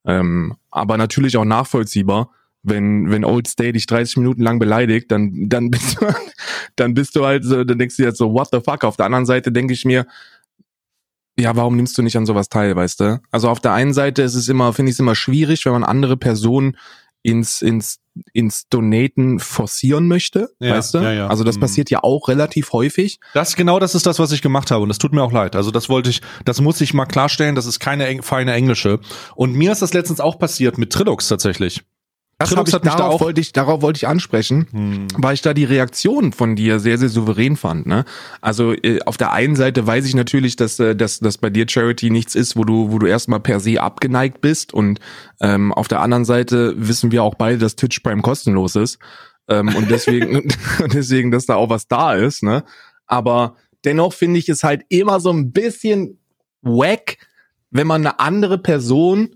[0.05, 2.29] Ähm, aber natürlich auch nachvollziehbar,
[2.63, 6.07] wenn wenn Old Stay dich 30 Minuten lang beleidigt, dann dann bist du
[6.77, 8.85] dann bist du halt so, dann denkst du jetzt so what the fuck.
[8.85, 10.07] Auf der anderen Seite denke ich mir,
[11.37, 13.21] ja, warum nimmst du nicht an sowas teil, weißt du?
[13.31, 15.83] Also auf der einen Seite ist es immer, finde ich es immer schwierig, wenn man
[15.83, 16.77] andere Personen
[17.23, 17.99] ins, ins,
[18.33, 20.97] ins Donaten forcieren möchte, ja, weißt du?
[20.99, 21.27] Ja, ja.
[21.27, 21.61] Also das mhm.
[21.61, 23.19] passiert ja auch relativ häufig.
[23.33, 25.55] Das genau das ist das, was ich gemacht habe und das tut mir auch leid.
[25.55, 28.99] Also das wollte ich, das muss ich mal klarstellen, das ist keine feine englische.
[29.35, 31.81] Und mir ist das letztens auch passiert mit Trilux tatsächlich.
[32.49, 35.07] Das hab ich, darauf, da wollte ich, darauf wollte ich ansprechen, hm.
[35.17, 37.85] weil ich da die Reaktion von dir sehr, sehr souverän fand.
[37.85, 38.05] Ne?
[38.41, 41.65] Also äh, auf der einen Seite weiß ich natürlich, dass, äh, dass, dass bei dir
[41.67, 44.73] Charity nichts ist, wo du, wo du erstmal per se abgeneigt bist.
[44.73, 44.99] Und
[45.41, 48.99] ähm, auf der anderen Seite wissen wir auch beide, dass Twitch Prime kostenlos ist.
[49.47, 50.47] Ähm, und deswegen,
[50.93, 52.43] deswegen, dass da auch was da ist.
[52.43, 52.63] Ne?
[53.07, 56.19] Aber dennoch finde ich es halt immer so ein bisschen
[56.61, 57.17] wack,
[57.69, 59.35] wenn man eine andere Person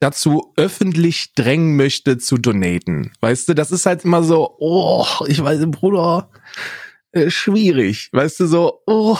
[0.00, 3.12] dazu öffentlich drängen möchte zu donaten.
[3.20, 6.30] Weißt du, das ist halt immer so, oh, ich weiß, Bruder,
[7.12, 8.10] äh, schwierig.
[8.12, 9.18] Weißt du, so, oh,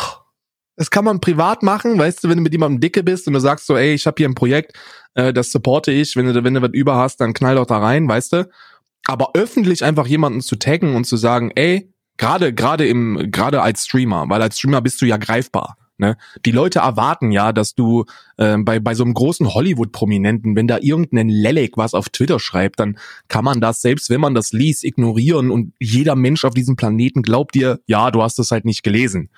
[0.76, 3.40] das kann man privat machen, weißt du, wenn du mit jemandem dicke bist und du
[3.40, 4.76] sagst so, ey, ich habe hier ein Projekt,
[5.14, 7.78] äh, das supporte ich, wenn du, wenn du was über hast, dann knall doch da
[7.78, 8.48] rein, weißt du.
[9.06, 13.84] Aber öffentlich einfach jemanden zu taggen und zu sagen, ey, gerade gerade im gerade als
[13.84, 15.76] Streamer, weil als Streamer bist du ja greifbar.
[15.98, 16.16] Ne?
[16.44, 18.04] Die Leute erwarten ja, dass du
[18.36, 22.80] äh, bei, bei so einem großen Hollywood-Prominenten, wenn da irgendein Lelek was auf Twitter schreibt,
[22.80, 26.76] dann kann man das, selbst wenn man das liest, ignorieren und jeder Mensch auf diesem
[26.76, 29.30] Planeten glaubt dir, ja, du hast das halt nicht gelesen.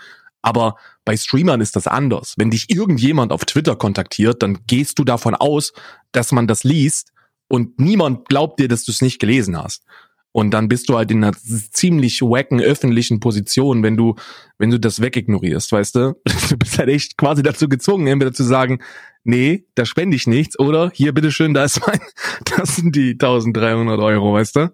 [0.42, 2.34] Aber bei Streamern ist das anders.
[2.36, 5.72] Wenn dich irgendjemand auf Twitter kontaktiert, dann gehst du davon aus,
[6.12, 7.12] dass man das liest
[7.48, 9.84] und niemand glaubt dir, dass du es nicht gelesen hast.
[10.32, 14.14] Und dann bist du halt in einer ziemlich wacken öffentlichen Position, wenn du,
[14.58, 16.20] wenn du das wegignorierst, weißt du?
[16.48, 18.80] Du bist halt echt quasi dazu gezwungen, entweder zu sagen,
[19.24, 22.00] nee, da spende ich nichts, oder hier, bitteschön, da ist mein,
[22.56, 24.72] das sind die 1300 Euro, weißt du?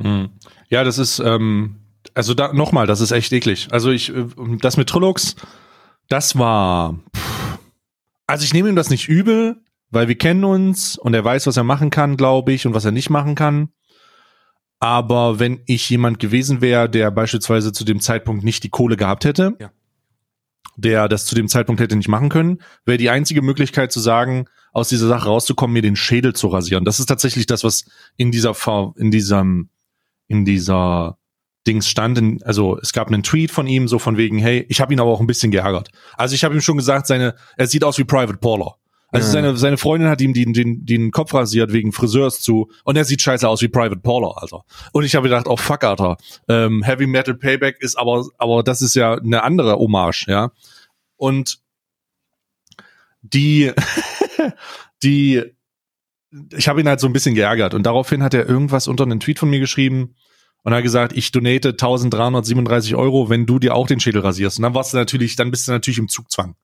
[0.00, 0.30] Hm.
[0.68, 1.76] Ja, das ist, ähm,
[2.14, 3.68] also da nochmal, das ist echt eklig.
[3.70, 4.26] Also ich, äh,
[4.60, 5.36] das mit Trilux,
[6.08, 7.58] das war, pff,
[8.26, 11.56] also ich nehme ihm das nicht übel, weil wir kennen uns und er weiß, was
[11.56, 13.68] er machen kann, glaube ich, und was er nicht machen kann.
[14.82, 19.24] Aber wenn ich jemand gewesen wäre, der beispielsweise zu dem Zeitpunkt nicht die Kohle gehabt
[19.24, 19.70] hätte, Ja.
[20.76, 24.46] der das zu dem Zeitpunkt hätte nicht machen können, wäre die einzige Möglichkeit zu sagen,
[24.72, 26.84] aus dieser Sache rauszukommen, mir den Schädel zu rasieren.
[26.84, 27.84] Das ist tatsächlich das, was
[28.16, 29.68] in dieser V- in diesem
[30.26, 31.16] in dieser
[31.64, 32.18] Dings stand.
[32.18, 34.98] In, also es gab einen Tweet von ihm so von wegen, hey, ich habe ihn
[34.98, 35.90] aber auch ein bisschen geärgert.
[36.16, 38.74] Also ich habe ihm schon gesagt, seine er sieht aus wie Private Paula.
[39.12, 39.32] Also Ja.
[39.32, 43.04] seine, seine Freundin hat ihm den, den, den Kopf rasiert wegen Friseurs zu und er
[43.04, 44.64] sieht scheiße aus wie Private Paula, Alter.
[44.92, 46.16] Und ich habe gedacht, oh fuck, Alter.
[46.48, 50.50] Ähm, Heavy Metal Payback ist aber, aber das ist ja eine andere Hommage, ja.
[51.16, 51.60] Und
[53.22, 53.72] die,
[55.02, 55.42] die,
[56.56, 59.20] ich habe ihn halt so ein bisschen geärgert und daraufhin hat er irgendwas unter einen
[59.20, 60.14] Tweet von mir geschrieben
[60.62, 64.58] und hat gesagt, ich donate 1337 Euro, wenn du dir auch den Schädel rasierst.
[64.58, 66.54] Und dann warst du natürlich, dann bist du natürlich im Zugzwang.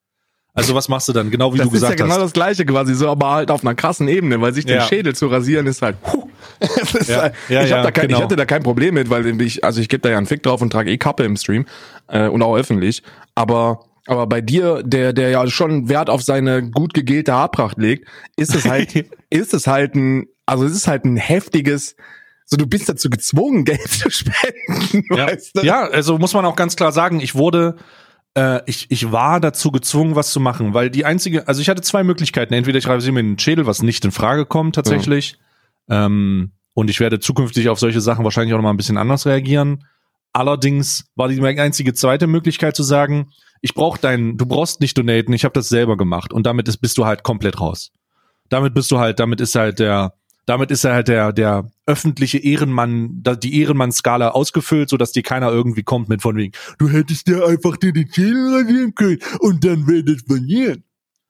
[0.58, 1.30] Also was machst du dann?
[1.30, 2.22] Genau wie das du ist ja gesagt genau hast.
[2.24, 4.82] das gleiche quasi, so aber halt auf einer krassen Ebene, weil sich den Ja.
[4.82, 6.28] Schädel zu rasieren ist halt, puh,
[6.60, 7.22] ist Ja.
[7.22, 8.18] halt Ja, ich, hab da kein, genau.
[8.18, 10.42] ich hatte da kein Problem mit, weil ich, also ich gebe da ja einen Fick
[10.42, 11.66] drauf und trage eh Kappe im Stream
[12.08, 13.02] äh, und auch öffentlich,
[13.34, 18.08] aber aber bei dir, der der ja schon Wert auf seine gut gegelte Haarpracht legt,
[18.36, 18.94] ist es halt
[19.30, 21.94] ist es halt ein also es ist halt ein heftiges
[22.46, 25.26] so du bist dazu gezwungen Geld zu spenden, Ja.
[25.26, 25.60] weißt du?
[25.60, 27.76] ja, also muss man auch ganz klar sagen, ich wurde,
[28.38, 31.82] äh, ich, ich war dazu gezwungen, was zu machen, weil die einzige, also ich hatte
[31.82, 32.54] zwei Möglichkeiten.
[32.54, 35.38] Entweder ich rasiere mir den Schädel, was nicht in Frage kommt tatsächlich.
[35.88, 39.26] Ähm, und ich werde zukünftig auf solche Sachen wahrscheinlich auch noch mal ein bisschen anders
[39.26, 39.84] reagieren.
[40.32, 43.30] Allerdings war die einzige zweite Möglichkeit zu sagen,
[43.60, 46.76] ich brauch deinen, du brauchst nicht donaten, ich habe das selber gemacht und damit ist,
[46.76, 47.90] bist du halt komplett raus.
[48.48, 50.14] Damit bist du halt, damit ist halt der,
[50.48, 55.50] damit ist er halt der, der öffentliche Ehrenmann, die Ehrenmann-Skala ausgefüllt, so dass dir keiner
[55.50, 59.64] irgendwie kommt mit von wegen, du hättest dir einfach dir den Schädel rasieren können und
[59.64, 60.22] dann wäre das.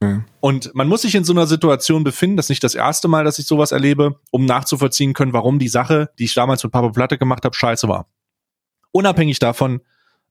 [0.01, 0.25] Ja.
[0.39, 3.25] Und man muss sich in so einer Situation befinden, das ist nicht das erste Mal,
[3.25, 6.91] dass ich sowas erlebe, um nachzuvollziehen können, warum die Sache, die ich damals mit Papa
[6.91, 8.09] Platte gemacht habe, scheiße war.
[8.93, 9.81] Unabhängig davon,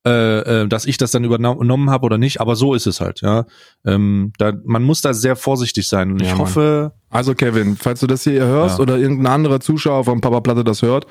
[0.07, 3.21] äh, äh, dass ich das dann übernommen habe oder nicht, aber so ist es halt,
[3.21, 3.45] ja.
[3.85, 6.11] Ähm, da, man muss da sehr vorsichtig sein.
[6.11, 6.41] Und Ja, ich Mann.
[6.41, 8.83] hoffe, Also Kevin, falls du das hier hörst Ja.
[8.83, 11.07] oder irgendein anderer Zuschauer von Papa Platte das hört,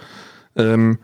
[0.57, 0.99] ähm,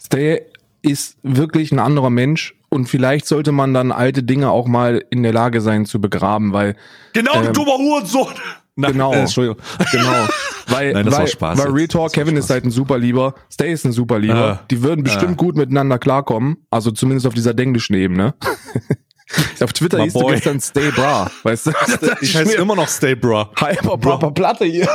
[0.00, 0.42] Stay
[0.82, 5.22] ist wirklich ein anderer Mensch und vielleicht sollte man dann alte Dinge auch mal in
[5.22, 6.76] der Lage sein zu begraben, weil
[7.12, 8.34] genau, Ähm, dummer Hurensohn.
[8.76, 9.12] Nein, genau.
[9.12, 9.56] Äh, Entschuldigung.
[9.90, 10.26] genau,
[10.68, 11.70] weil Nein, weil, Spaß weil.
[11.70, 12.54] Real Talk Kevin ist Spaß.
[12.54, 14.60] halt ein super Lieber, Stay ist ein super Lieber.
[14.60, 14.60] Ah.
[14.70, 15.34] Die würden bestimmt Ah.
[15.36, 18.34] gut miteinander klarkommen, also zumindest auf dieser denklichen Ebene.
[19.60, 21.72] auf Twitter My hieß du gestern Stay Bra, weißt du?
[22.20, 23.50] Ich heiße immer noch Stay Bra.
[23.58, 24.88] Hyper Proper Platte hier.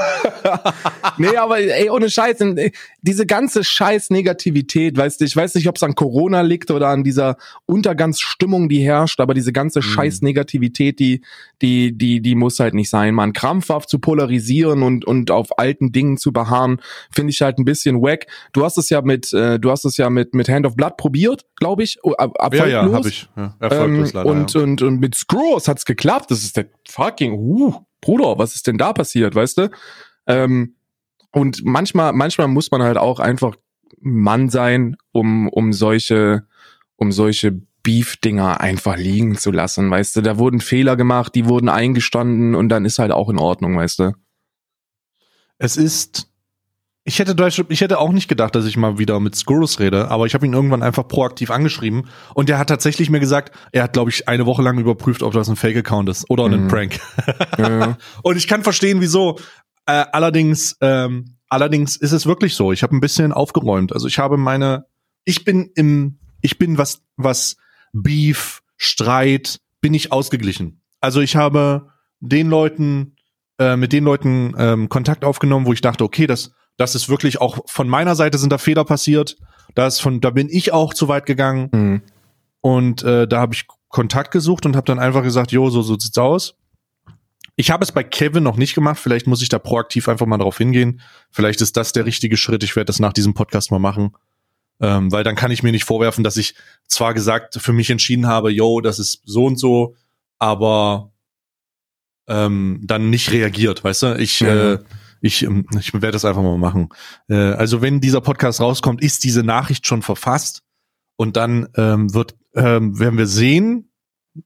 [1.18, 2.72] nee, aber ey, ohne Scheiß, ey,
[3.02, 6.88] diese ganze Scheiß Negativität, weißt du, ich weiß nicht, ob es an Corona liegt oder
[6.88, 11.22] an dieser Untergangsstimmung, die herrscht, aber diese ganze Scheiß Negativität, die
[11.62, 15.92] die die die muss halt nicht sein, man krampfhaft zu polarisieren und und auf alten
[15.92, 16.80] Dingen zu beharren,
[17.12, 18.28] finde ich halt ein bisschen wack.
[18.54, 20.98] Du hast es ja mit äh, du hast es ja mit mit Hand of Blood
[20.98, 22.96] probiert, glaube ich, oh, ab- Ja, ja, erfolglos.
[22.96, 23.30] habe ich.
[23.36, 24.30] Ja, erfolglos Ähm, leider.
[24.30, 24.62] und, ja.
[24.62, 26.32] und, und mit Screws hat's geklappt.
[26.32, 29.70] Das ist der fucking, uh, Bruder, was ist denn da passiert, weißt du?
[30.28, 30.76] Ähm,
[31.32, 33.56] und manchmal, manchmal muss man halt auch einfach
[34.00, 36.48] Mann sein, um, um solche,
[36.96, 40.22] um solche Beef-Dinger einfach liegen zu lassen, weißt du?
[40.22, 44.00] Da wurden Fehler gemacht, die wurden eingestanden und dann ist halt auch in Ordnung, weißt
[44.00, 44.12] du?
[45.58, 46.31] Es ist.
[47.04, 47.36] Ich hätte
[47.70, 50.46] ich hätte auch nicht gedacht, dass ich mal wieder mit Skurrus rede, aber ich habe
[50.46, 54.28] ihn irgendwann einfach proaktiv angeschrieben und der hat tatsächlich mir gesagt, er hat, glaube ich,
[54.28, 56.68] eine Woche lang überprüft, ob das ein Fake-Account ist oder ein Mhm.
[56.68, 57.00] Prank.
[57.58, 57.98] Ja, ja.
[58.24, 59.40] Und ich kann verstehen, wieso.
[59.88, 62.72] Äh, allerdings, ähm, allerdings ist es wirklich so.
[62.72, 63.94] Ich habe ein bisschen aufgeräumt.
[63.94, 64.86] Also ich habe meine,
[65.26, 67.58] ich bin im, ich bin was, was
[67.94, 70.82] Beef, Streit, bin ich ausgeglichen.
[71.00, 71.90] Also ich habe
[72.20, 73.16] den Leuten,
[73.58, 77.40] äh, mit den Leuten ähm, Kontakt aufgenommen, wo ich dachte, okay, das, das ist wirklich
[77.40, 79.38] auch von meiner Seite sind da Fehler passiert.
[79.76, 81.70] Da ist von, da bin ich auch zu weit gegangen.
[81.72, 82.02] Mhm.
[82.60, 85.98] Und äh, da habe ich Kontakt gesucht und habe dann einfach gesagt, jo, so, so
[86.00, 86.56] sieht's aus.
[87.56, 88.98] Ich habe es bei Kevin noch nicht gemacht.
[89.00, 91.02] Vielleicht muss ich da proaktiv einfach mal drauf hingehen.
[91.30, 92.64] Vielleicht ist das der richtige Schritt.
[92.64, 94.16] Ich werde das nach diesem Podcast mal machen.
[94.80, 96.56] Ähm, weil dann kann ich mir nicht vorwerfen, dass ich
[96.88, 99.96] zwar gesagt für mich entschieden habe, yo, das ist so und so,
[100.40, 101.12] aber
[102.28, 104.16] ähm, dann nicht reagiert, weißt du?
[104.18, 104.48] Ich, Mhm.
[104.48, 104.78] äh,
[105.22, 106.90] ich, ähm, ich werde das einfach mal machen.
[107.30, 110.64] Äh, also wenn dieser Podcast rauskommt, ist diese Nachricht schon verfasst
[111.16, 113.88] und dann ähm, wird ähm, werden wir sehen,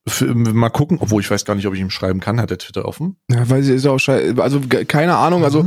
[0.08, 2.40] Für, mal gucken, obwohl ich weiß gar nicht, ob ich ihm schreiben kann.
[2.40, 3.18] Hat der Twitter offen?
[3.32, 4.42] Ja, weil sie ist auch scheiße.
[4.42, 5.44] Also keine Ahnung.
[5.44, 5.66] Also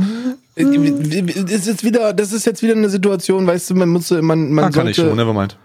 [0.55, 4.51] äh, es ist wieder, das ist jetzt wieder eine Situation, weißt du, man muss, man,
[4.51, 5.09] man ah, kann sollte.
[5.09, 5.57] ich, never mind.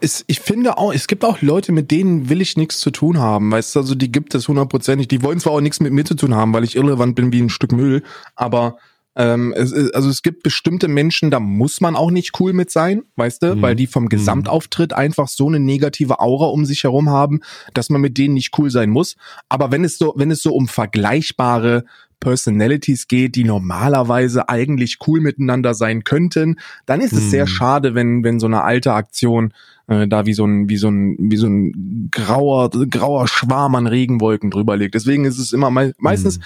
[0.00, 3.18] Es, ich finde auch, es gibt auch Leute, mit denen will ich nichts zu tun
[3.18, 5.08] haben, weißt du, also die gibt es hundertprozentig.
[5.08, 7.40] Die wollen zwar auch nichts mit mir zu tun haben, weil ich irrelevant bin wie
[7.40, 8.02] ein Stück Müll,
[8.34, 8.78] aber
[9.14, 13.02] ähm, es, also es gibt bestimmte Menschen, da muss man auch nicht cool mit sein,
[13.16, 13.62] weißt du, mhm.
[13.62, 14.08] weil die vom mhm.
[14.08, 17.40] Gesamtauftritt einfach so eine negative Aura um sich herum haben,
[17.74, 19.16] dass man mit denen nicht cool sein muss.
[19.48, 21.84] Aber wenn es so, wenn es so um vergleichbare
[22.22, 26.56] Personalities geht, die normalerweise eigentlich cool miteinander sein könnten,
[26.86, 27.48] dann ist es sehr mhm.
[27.48, 29.52] schade, wenn wenn so eine alte Aktion
[29.88, 33.86] äh, da wie so ein wie so ein wie so ein grauer grauer Schwarm an
[33.86, 34.94] Regenwolken drüber liegt.
[34.94, 36.42] Deswegen ist es immer me meistens mm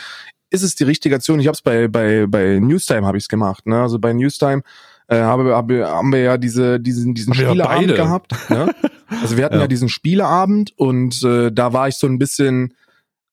[0.49, 1.41] ist es die richtige Aktion?
[1.41, 3.67] Ich habe es bei bei bei Newstime habe ich es gemacht.
[3.67, 3.83] Ne?
[3.83, 4.63] Also bei Newstime
[5.09, 8.33] äh, habe, habe, haben wir ja diese diesen diesen haben Spieleabend gehabt.
[8.49, 8.73] Ne?
[9.23, 9.63] Also wir hatten ja.
[9.63, 12.75] ja diesen Spieleabend und äh, da war ich so ein bisschen,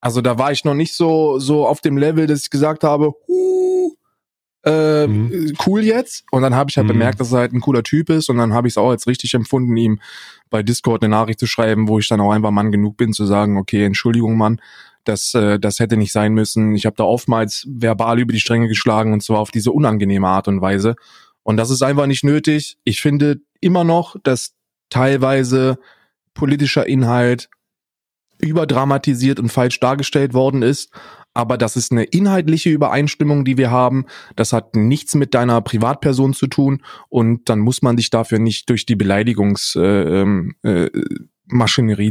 [0.03, 3.13] also da war ich noch nicht so so auf dem Level, dass ich gesagt habe,
[3.25, 3.95] huh,
[4.65, 5.53] äh, mhm.
[5.65, 6.25] cool jetzt.
[6.29, 6.91] Und dann habe ich halt mhm.
[6.91, 9.07] bemerkt, dass er halt ein cooler Typ ist und dann habe ich es auch als
[9.07, 10.01] richtig empfunden, ihm
[10.49, 13.25] bei Discord eine Nachricht zu schreiben, wo ich dann auch einfach Mann genug bin zu
[13.25, 14.59] sagen, okay, Entschuldigung, Mann,
[15.05, 16.75] das, äh, das hätte nicht sein müssen.
[16.75, 20.49] Ich habe da oftmals verbal über die Stränge geschlagen und zwar auf diese unangenehme Art
[20.49, 20.95] und Weise.
[21.43, 22.77] Und das ist einfach nicht nötig.
[22.83, 24.53] Ich finde immer noch, dass
[24.89, 25.77] teilweise
[26.33, 27.49] politischer Inhalt
[28.43, 30.91] überdramatisiert und falsch dargestellt worden ist.
[31.33, 34.05] Aber das ist eine inhaltliche Übereinstimmung, die wir haben.
[34.35, 36.83] Das hat nichts mit deiner Privatperson zu tun.
[37.09, 40.89] Und dann muss man dich dafür nicht durch die Beleidigungs, äh, ähm, äh,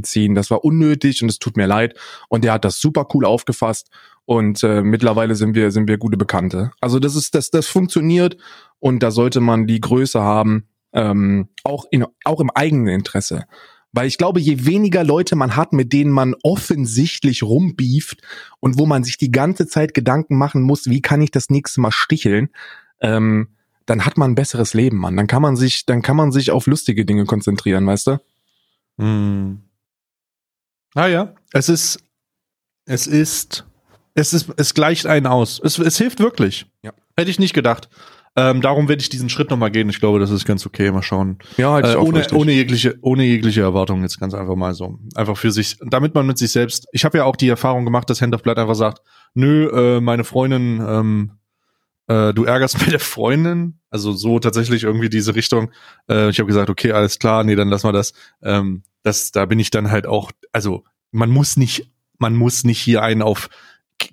[0.03, 0.35] ziehen.
[0.35, 1.97] Das war unnötig und es tut mir leid.
[2.29, 3.91] Und er hat das super cool aufgefasst
[4.25, 6.71] und äh, mittlerweile sind wir sind wir gute Bekannte.
[6.81, 8.37] Also das ist das das funktioniert
[8.79, 13.45] und da sollte man die Größe haben, ähm, auch in auch im eigenen Interesse.
[13.93, 18.23] Weil ich glaube, je weniger Leute man hat, mit denen man offensichtlich rumbieft
[18.59, 21.81] und wo man sich die ganze Zeit Gedanken machen muss, wie kann ich das nächste
[21.83, 22.49] Mal sticheln,
[23.01, 23.49] ähm,
[23.87, 25.17] dann hat man ein besseres Leben, Mann.
[25.17, 28.21] Dann kann man sich, dann kann man sich auf lustige Dinge konzentrieren, weißt du?
[28.99, 29.63] Hm.
[30.95, 31.99] Ah ja, es ist,
[32.87, 33.65] es ist,
[34.15, 35.61] es ist, es gleicht einen aus.
[35.63, 36.67] Es, es hilft wirklich.
[36.83, 36.93] Ja.
[37.17, 37.89] Hätte ich nicht gedacht.
[38.35, 39.91] Ähm, darum werde ich diesen Schritt nochmal gehen.
[39.91, 40.91] Ich glaube, das ist ganz okay.
[40.91, 41.39] Mal schauen.
[41.59, 44.99] Ja, äh, ohne, ohne jegliche, ohne jegliche Erwartung jetzt ganz einfach mal so.
[45.15, 46.87] Einfach für sich, damit man mit sich selbst.
[46.93, 49.03] Ich habe ja auch die Erfahrung gemacht, dass Hand of Blood einfach sagt,
[49.35, 51.33] nö, äh, meine Freundin, ähm,
[52.07, 53.81] äh, du ärgerst meine Freundin.
[53.91, 55.71] Also so tatsächlich irgendwie diese Richtung.
[56.09, 58.15] Äh, ich habe gesagt, okay, alles klar, nee, dann lass mal das.
[58.43, 62.81] Ähm, das, da bin ich dann halt auch, also man muss nicht, man muss nicht
[62.81, 63.51] hier einen auf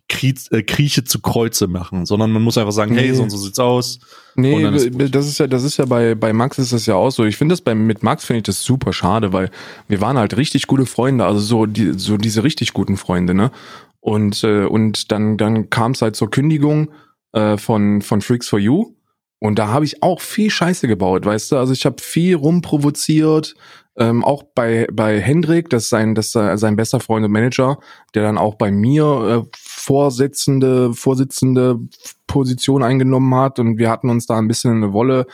[0.07, 3.01] Kriech, äh, Krieche zu Kreuze machen, sondern man muss einfach sagen, nee.
[3.01, 3.99] hey, so und so sieht's aus.
[4.35, 7.11] Nee, ist das ist ja, das ist ja bei, bei Max ist das ja auch
[7.11, 7.25] so.
[7.25, 9.51] Ich finde das bei, mit Max finde ich das super schade, weil
[9.87, 13.51] wir waren halt richtig gute Freunde, also so, die, so diese richtig guten Freunde, ne?
[13.99, 16.91] Und, äh, und dann, dann kam es halt zur Kündigung
[17.33, 18.95] äh, von, von Freaks for You.
[19.39, 21.57] Und da habe ich auch viel Scheiße gebaut, weißt du?
[21.57, 23.55] Also ich habe viel rumprovoziert,
[23.99, 27.79] ähm, auch bei bei Hendrik, das ist sein das ist sein bester Freund und Manager,
[28.15, 31.80] der dann auch bei mir äh, Vorsitzende Vorsitzende
[32.27, 35.25] Position eingenommen hat und wir hatten uns da ein bisschen eine Wolle.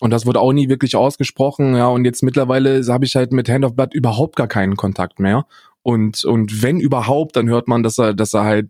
[0.00, 1.86] Und das wurde auch nie wirklich ausgesprochen, ja.
[1.88, 5.46] Und jetzt mittlerweile habe ich halt mit Hand of Blood überhaupt gar keinen Kontakt mehr.
[5.82, 8.68] Und und wenn überhaupt, dann hört man, dass er dass er halt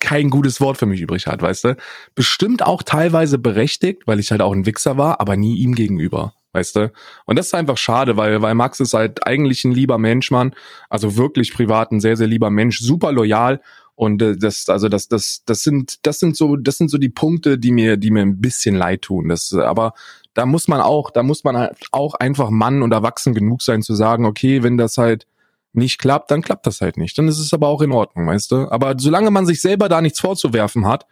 [0.00, 1.76] kein gutes Wort für mich übrig hat, weißt du?
[2.14, 6.34] Bestimmt auch teilweise berechtigt, weil ich halt auch ein Wichser war, aber nie ihm gegenüber,
[6.54, 6.92] weißt du?
[7.26, 10.54] Und das ist einfach schade, weil, weil Max ist halt eigentlich ein lieber Mensch, Mann.
[10.88, 13.60] Also wirklich privat ein sehr, sehr lieber Mensch, super loyal.
[13.96, 17.08] Und äh, das, also das, das, das sind, das sind so, das sind so die
[17.08, 19.28] Punkte, die mir, die mir ein bisschen leid tun.
[19.28, 19.94] Das, aber
[20.32, 23.82] da muss man auch, da muss man halt auch einfach Mann und erwachsen genug sein
[23.82, 25.26] zu sagen, okay, wenn das halt
[25.72, 27.18] nicht klappt, dann klappt das halt nicht.
[27.18, 28.68] Dann ist es aber auch in Ordnung, weißt du?
[28.70, 31.06] Aber solange man sich selber da nichts vorzuwerfen hat,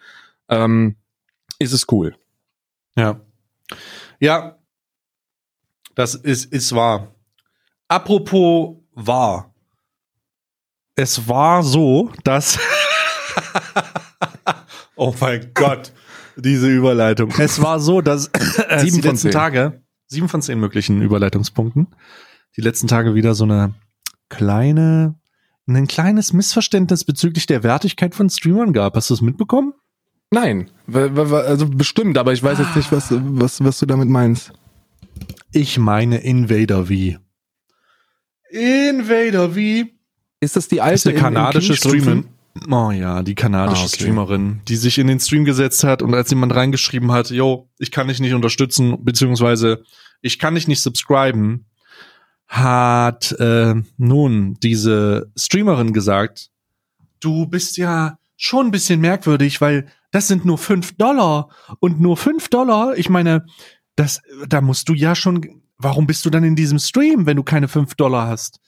[0.48, 0.96] ähm,
[1.58, 2.16] ist es cool.
[2.96, 3.20] Ja.
[4.20, 4.56] Ja.
[5.94, 7.14] Das ist, ist wahr.
[7.88, 9.54] Apropos wahr.
[10.94, 12.58] Es war so, dass.
[14.96, 15.92] oh mein Gott,
[16.36, 17.30] diese Überleitung.
[17.38, 21.88] Es war so, dass äh, sieben die letzten Tage, sieben von zehn möglichen Überleitungspunkten,
[22.56, 23.74] die letzten Tage wieder so eine
[24.28, 25.18] kleine,
[25.66, 28.96] ein kleines Missverständnis bezüglich der Wertigkeit von Streamern gab.
[28.96, 29.74] Hast du es mitbekommen?
[30.30, 34.52] Nein, also bestimmt, aber ich weiß jetzt nicht, was, was, was du damit meinst.
[35.52, 36.92] Ich meine Invader V.
[38.50, 39.88] Invader V.
[40.40, 42.24] Ist das die alte ist eine kanadische Streamerin?
[42.70, 43.94] Oh ja, die kanadische ah, okay.
[43.96, 47.90] Streamerin, die sich in den Stream gesetzt hat und als jemand reingeschrieben hat, yo, ich
[47.90, 49.82] kann dich nicht unterstützen, beziehungsweise
[50.20, 51.66] ich kann dich nicht subscriben,
[52.46, 56.50] hat äh, nun diese Streamerin gesagt,
[57.20, 61.48] du bist ja schon ein bisschen merkwürdig, weil das sind nur fünf Dollar
[61.80, 63.46] und nur fünf Dollar, ich meine,
[64.02, 67.42] das, da musst du ja schon, warum bist du dann in diesem Stream, wenn du
[67.42, 68.58] keine fünf Dollar hast?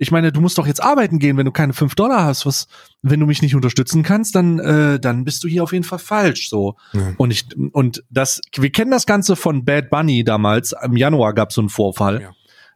[0.00, 2.46] Ich meine, du musst doch jetzt arbeiten gehen, wenn du keine fünf Dollar hast.
[2.46, 2.68] Was,
[3.02, 5.98] wenn du mich nicht unterstützen kannst, dann, äh, dann bist du hier auf jeden Fall
[5.98, 6.48] falsch.
[6.48, 6.76] So.
[6.92, 7.14] Ja.
[7.16, 10.72] Und ich, und das, wir kennen das Ganze von Bad Bunny damals.
[10.84, 12.30] Im Januar gab es so einen Vorfall, ja.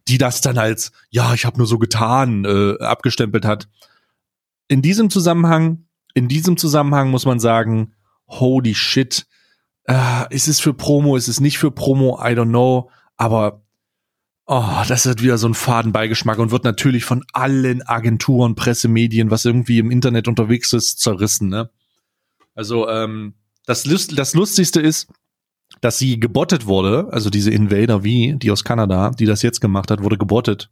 [0.09, 3.69] die das dann als, ja, ich habe nur so getan, äh, abgestempelt hat.
[4.67, 5.85] In diesem Zusammenhang,
[6.15, 7.95] in diesem Zusammenhang muss man sagen,
[8.27, 9.27] holy shit,
[9.85, 13.63] äh, ist es für Promo, ist es nicht für Promo, I don't know, aber
[14.47, 19.31] oh, das hat wieder so einen faden Beigeschmack und wird natürlich von allen Agenturen, Pressemedien,
[19.31, 21.71] was irgendwie im Internet unterwegs ist, zerrissen, ne?
[22.55, 25.09] Also, ähm, das, Lust, das Lustigste ist,
[25.81, 29.91] dass sie gebottet wurde, also diese Invader V, die aus Kanada, die das jetzt gemacht
[29.91, 30.71] hat, wurde gebottet.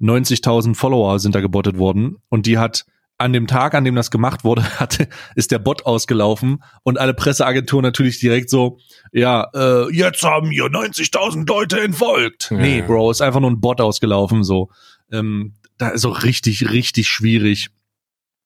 [0.00, 2.86] 90.000 Follower sind da gebottet worden und die hat
[3.18, 7.14] an dem Tag, an dem das gemacht wurde, hatte, ist der Bot ausgelaufen und alle
[7.14, 8.78] Presseagenturen natürlich direkt so,
[9.12, 12.50] ja, äh, jetzt haben hier 90.000 Leute entfolgt.
[12.50, 12.58] Ja.
[12.58, 14.70] Nee, Bro, ist einfach nur ein Bot ausgelaufen, so.
[15.10, 17.70] Ähm, da ist auch richtig, richtig schwierig.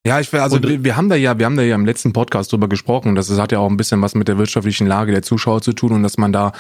[0.07, 1.85] Ja, ich will, also und, wir, wir, haben da ja, wir haben da ja im
[1.85, 3.15] letzten Podcast drüber gesprochen.
[3.15, 5.93] Das hat ja auch ein bisschen was mit der wirtschaftlichen Lage der Zuschauer zu tun
[5.93, 6.53] und dass man da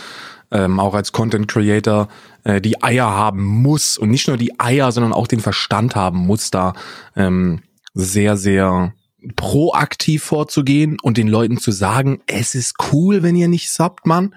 [0.51, 2.09] ähm, auch als Content Creator
[2.45, 6.19] äh, die Eier haben muss und nicht nur die Eier, sondern auch den Verstand haben
[6.19, 6.75] muss, da
[7.17, 7.63] ähm,
[7.95, 8.95] sehr, sehr
[9.37, 14.35] proaktiv vorzugehen und den Leuten zu sagen, es ist cool, wenn ihr nicht subbt, Mann.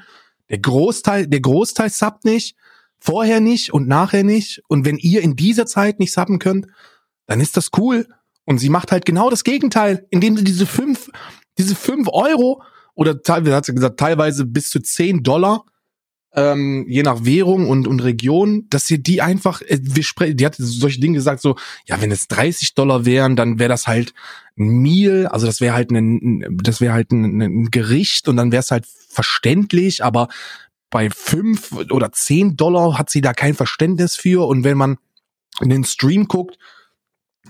[0.50, 2.56] Der Großteil, der Großteil subbt nicht,
[3.00, 4.62] vorher nicht und nachher nicht.
[4.68, 6.68] Und wenn ihr in dieser Zeit nicht subben könnt,
[7.26, 8.08] dann ist das cool.
[8.46, 11.10] Und sie macht halt genau das Gegenteil, indem sie diese fünf,
[11.58, 12.62] diese fünf Euro
[12.96, 15.66] oder teilweise hat sie gesagt, teilweise bis zu zehn Dollar
[16.36, 20.46] ähm, je nach Währung und, und Region, dass sie die einfach, äh, wir sprechen, die
[20.46, 21.56] hat solche Dinge gesagt, so,
[21.86, 24.14] ja, wenn es 30 Dollar wären, dann wäre das halt
[24.58, 28.52] ein Meal, also das wäre halt ein, das wäre halt ein, ein Gericht und dann
[28.52, 30.28] wäre es halt verständlich, aber
[30.90, 34.98] bei fünf oder zehn Dollar hat sie da kein Verständnis für und wenn man
[35.62, 36.58] in den Stream guckt,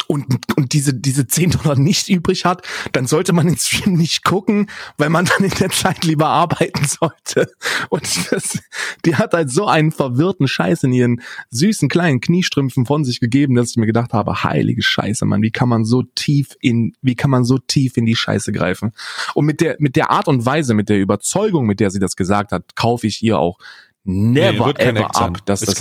[0.07, 0.25] und,
[0.57, 4.69] und diese, diese 10 Dollar nicht übrig hat, dann sollte man den Stream nicht gucken,
[4.97, 7.51] weil man dann in der Zeit lieber arbeiten sollte.
[7.89, 8.59] Und das,
[9.05, 11.21] die hat halt so einen verwirrten Scheiß in ihren
[11.51, 15.51] süßen kleinen Kniestrümpfen von sich gegeben, dass ich mir gedacht habe, heilige Scheiße, Mann, wie
[15.51, 18.91] kann man so tief in, wie kann man so tief in die Scheiße greifen?
[19.35, 22.15] Und mit der, mit der Art und Weise, mit der Überzeugung, mit der sie das
[22.15, 23.59] gesagt hat, kaufe ich ihr auch
[24.03, 25.75] never nee, ever ab, dass das,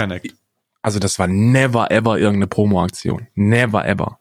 [0.83, 3.29] also das war never ever irgendeine Promo-Aktion.
[3.35, 4.19] Never ever.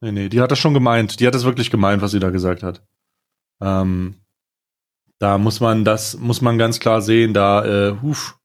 [0.00, 1.20] Nee, nee, die hat das schon gemeint.
[1.20, 2.82] Die hat das wirklich gemeint, was sie da gesagt hat.
[3.60, 4.16] Ähm,
[5.18, 8.38] da muss man das, muss man ganz klar sehen, da, äh, huf,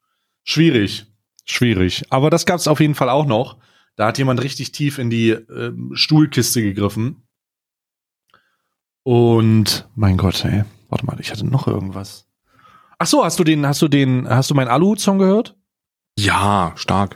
[0.43, 1.05] schwierig.
[1.45, 2.03] Schwierig.
[2.09, 3.57] Aber das gab's auf jeden Fall auch noch.
[3.95, 7.23] Da hat jemand richtig tief in die äh, Stuhlkiste gegriffen.
[9.03, 12.27] Und mein Gott, ey, warte mal, ich hatte noch irgendwas.
[12.97, 15.55] Ach so, hast du den, hast du den, hast du meinen Alu-Song gehört?
[16.17, 17.15] Ja, stark.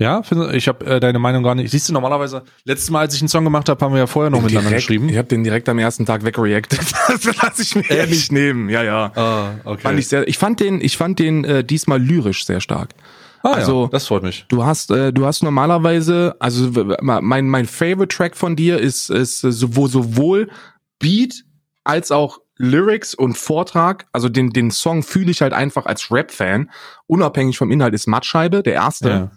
[0.00, 0.22] Ja,
[0.52, 1.70] ich habe äh, deine Meinung gar nicht.
[1.70, 4.30] Siehst du, normalerweise, letztes Mal, als ich einen Song gemacht habe, haben wir ja vorher
[4.30, 5.10] noch den miteinander direkt, geschrieben.
[5.10, 6.80] Ich habe den direkt am ersten Tag wegreacted.
[7.08, 8.70] das lasse ich mir ja nicht nehmen.
[8.70, 9.12] Ja, ja.
[9.14, 9.82] Ah, okay.
[9.82, 12.94] Fand ich, sehr, ich fand den, ich fand den äh, diesmal lyrisch sehr stark.
[13.42, 14.46] Ah, also, ja, das freut mich.
[14.48, 16.70] Du hast, äh, du hast normalerweise, also
[17.02, 20.48] mein mein Favorite Track von dir ist ist sowohl sowohl
[20.98, 21.44] Beat
[21.84, 26.70] als auch Lyrics und Vortrag, also den den Song fühle ich halt einfach als Rap-Fan,
[27.06, 29.08] unabhängig vom Inhalt ist Mattscheibe, der erste.
[29.10, 29.30] Ja.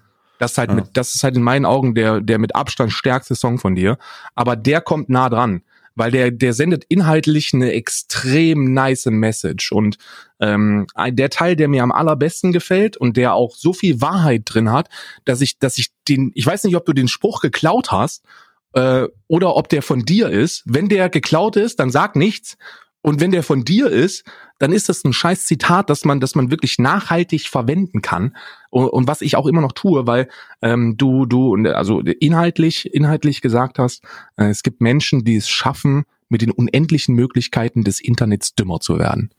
[0.44, 0.76] Das ist halt ja.
[0.76, 3.98] mit, das ist halt in meinen Augen der, der mit Abstand stärkste Song von dir.
[4.36, 5.62] Aber der kommt nah dran,
[5.96, 9.72] weil der, der sendet inhaltlich eine extrem nice Message.
[9.72, 9.98] Und
[10.42, 14.70] ähm, der Teil, der mir am allerbesten gefällt und der auch so viel Wahrheit drin
[14.70, 14.90] hat,
[15.24, 18.26] dass ich, dass ich den, ich weiß nicht, ob du den Spruch geklaut hast
[18.74, 20.64] äh, oder ob der von dir ist.
[20.66, 22.58] Wenn der geklaut ist, dann sag nichts.
[23.04, 24.24] Und wenn der von dir ist,
[24.60, 28.36] dann ist das ein scheiß Zitat, dass man, dass man wirklich nachhaltig verwenden kann.
[28.70, 30.30] Und, und was ich auch immer noch tue, weil
[30.62, 34.04] ähm, du, du, also inhaltlich, inhaltlich gesagt hast,
[34.38, 38.98] äh, es gibt Menschen, die es schaffen, mit den unendlichen Möglichkeiten des Internets dümmer zu
[38.98, 39.32] werden.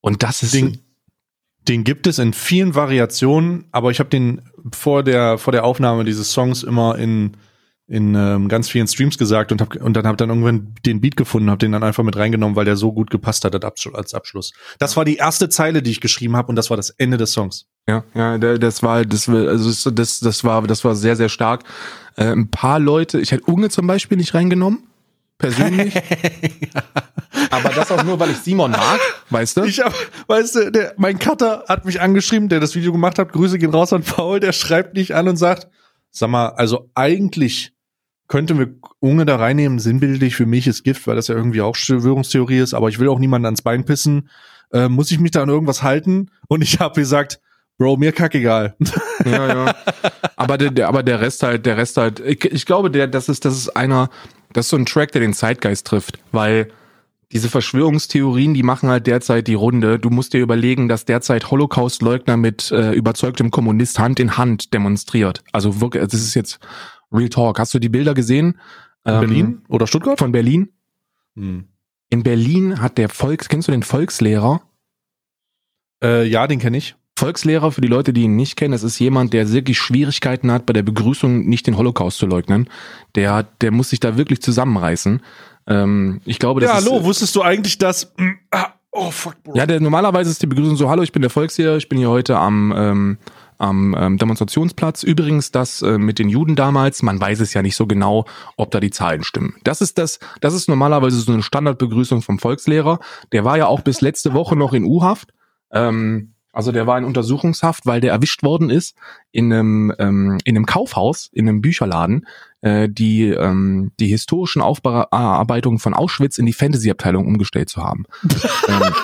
[0.00, 0.54] Und das ist.
[0.54, 0.78] Den,
[1.68, 4.42] den gibt es in vielen Variationen, aber ich habe den
[4.72, 7.36] vor der, vor der Aufnahme dieses Songs immer in
[7.88, 11.16] in ähm, ganz vielen Streams gesagt und hab, und dann habe dann irgendwann den Beat
[11.16, 14.52] gefunden, habe den dann einfach mit reingenommen, weil der so gut gepasst hat als Abschluss.
[14.78, 17.32] Das war die erste Zeile, die ich geschrieben habe und das war das Ende des
[17.32, 17.66] Songs.
[17.88, 21.64] Ja, ja, das war das also das das war das war sehr sehr stark.
[22.16, 24.84] Äh, ein paar Leute, ich hätte Unge zum Beispiel nicht reingenommen
[25.38, 25.94] persönlich.
[27.50, 29.62] Aber das auch nur, weil ich Simon mag, weißt du?
[29.64, 29.94] Ich hab,
[30.26, 33.32] weißt du, der, mein Cutter hat mich angeschrieben, der das Video gemacht hat.
[33.32, 35.68] Grüße gehen raus an Paul, der schreibt nicht an und sagt,
[36.10, 37.72] sag mal, also eigentlich
[38.28, 38.68] könnten wir
[39.00, 42.74] Unge da reinnehmen, sinnbildlich für mich ist Gift, weil das ja irgendwie auch Störungstheorie ist,
[42.74, 44.28] aber ich will auch niemanden ans Bein pissen.
[44.72, 46.30] Äh, muss ich mich da an irgendwas halten?
[46.46, 47.40] Und ich habe gesagt,
[47.78, 48.74] Bro, mir kackegal.
[49.24, 49.74] Ja, ja.
[50.34, 53.28] Aber der, der, aber der Rest halt, der Rest halt, ich, ich glaube, der, das
[53.28, 54.10] ist, das ist einer,
[54.52, 56.72] das ist so ein Track, der den Zeitgeist trifft, weil
[57.30, 59.98] diese Verschwörungstheorien, die machen halt derzeit die Runde.
[59.98, 65.44] Du musst dir überlegen, dass derzeit Holocaust-Leugner mit äh, überzeugtem Kommunist Hand in Hand demonstriert.
[65.52, 66.58] Also wirklich, das ist jetzt
[67.12, 67.58] Real Talk.
[67.58, 68.58] Hast du die Bilder gesehen?
[69.04, 70.18] Ähm, Berlin oder Stuttgart?
[70.18, 70.70] Von Berlin.
[71.36, 71.68] Hm.
[72.10, 74.62] In Berlin hat der Volks, kennst du den Volkslehrer?
[76.02, 76.96] Äh, ja, den kenne ich.
[77.18, 80.66] Volkslehrer, für die Leute, die ihn nicht kennen, das ist jemand, der wirklich Schwierigkeiten hat,
[80.66, 82.70] bei der Begrüßung nicht den Holocaust zu leugnen.
[83.16, 85.20] Der, der muss sich da wirklich zusammenreißen.
[85.66, 88.14] Ähm, ich glaube, das ja, hallo, ist, wusstest du eigentlich, dass.
[88.52, 89.56] Ah, oh, fuck, Bro.
[89.56, 92.08] Ja, der, normalerweise ist die Begrüßung so: Hallo, ich bin der Volkslehrer, ich bin hier
[92.08, 92.72] heute am.
[92.76, 93.18] Ähm,
[93.58, 95.02] am ähm, Demonstrationsplatz.
[95.02, 98.24] Übrigens, das äh, mit den Juden damals, man weiß es ja nicht so genau,
[98.56, 99.56] ob da die Zahlen stimmen.
[99.64, 103.00] Das ist das, das ist normalerweise so eine Standardbegrüßung vom Volkslehrer.
[103.32, 105.32] Der war ja auch bis letzte Woche noch in U-Haft.
[105.72, 108.96] Ähm, also der war in Untersuchungshaft, weil der erwischt worden ist
[109.30, 112.26] in einem, ähm, in einem Kaufhaus, in einem Bücherladen,
[112.62, 118.06] äh, die, ähm, die historischen Aufbearbeitungen von Auschwitz in die Fantasy-Abteilung umgestellt zu haben.
[118.68, 118.94] ähm,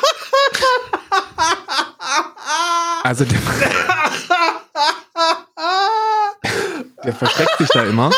[3.04, 3.38] also der,
[7.04, 8.10] der versteckt sich da immer,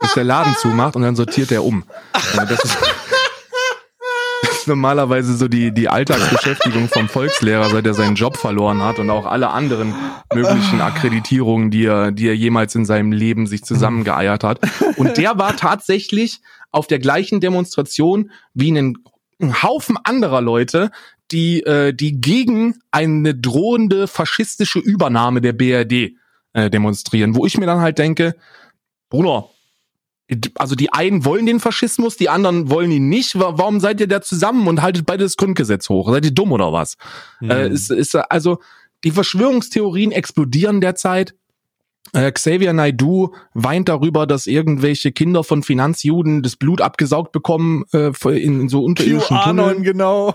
[0.00, 1.84] bis der Laden zumacht und dann sortiert er um.
[2.34, 2.78] Das ist,
[4.52, 9.10] ist normalerweise so die, die Alltagsbeschäftigung vom Volkslehrer, seit er seinen Job verloren hat und
[9.10, 9.94] auch alle anderen
[10.32, 14.60] möglichen Akkreditierungen, die er, die er jemals in seinem Leben sich zusammengeeiert hat.
[14.96, 16.40] Und der war tatsächlich
[16.70, 18.96] auf der gleichen Demonstration wie ein
[19.42, 20.90] Haufen anderer Leute,
[21.32, 26.12] die, äh, die gegen eine drohende faschistische Übernahme der BRD
[26.52, 28.36] äh, demonstrieren, wo ich mir dann halt denke,
[29.08, 29.48] Bruder,
[30.54, 33.38] also die einen wollen den Faschismus, die anderen wollen ihn nicht.
[33.38, 36.10] Warum seid ihr da zusammen und haltet beide das Grundgesetz hoch?
[36.10, 36.96] Seid ihr dumm oder was?
[37.40, 37.50] Mhm.
[37.50, 38.58] Äh, ist, ist, also
[39.04, 41.34] die Verschwörungstheorien explodieren derzeit.
[42.12, 48.12] Äh, Xavier Naidu weint darüber, dass irgendwelche Kinder von Finanzjuden das Blut abgesaugt bekommen äh,
[48.30, 49.82] in, in so unterirdischen Tunneln.
[49.82, 50.34] genau.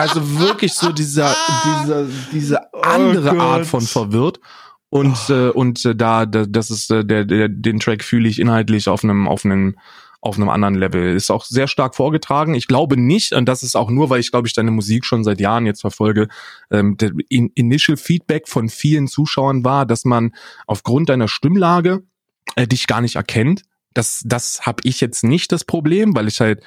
[0.00, 1.34] Also wirklich so dieser,
[1.82, 4.40] dieser, diese andere oh Art von verwirrt.
[4.88, 5.32] Und oh.
[5.32, 8.88] äh, und äh, da, da das ist äh, der, der den Track fühle ich inhaltlich
[8.88, 9.76] auf einem auf einem
[10.20, 11.14] auf einem anderen Level.
[11.14, 12.54] Ist auch sehr stark vorgetragen.
[12.54, 15.22] Ich glaube nicht, und das ist auch nur, weil ich glaube ich deine Musik schon
[15.22, 16.28] seit Jahren jetzt verfolge,
[16.70, 20.34] ähm, der in Initial Feedback von vielen Zuschauern war, dass man
[20.66, 22.02] aufgrund deiner Stimmlage
[22.56, 23.62] äh, dich gar nicht erkennt.
[23.94, 26.62] Das das habe ich jetzt nicht das Problem, weil ich halt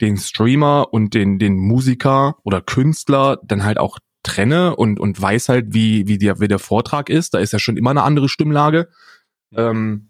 [0.00, 5.48] den Streamer und den den Musiker oder Künstler dann halt auch trenne und, und weiß
[5.48, 7.32] halt, wie, wie, der, wie der Vortrag ist.
[7.32, 8.88] Da ist ja schon immer eine andere Stimmlage.
[9.54, 10.08] Ähm,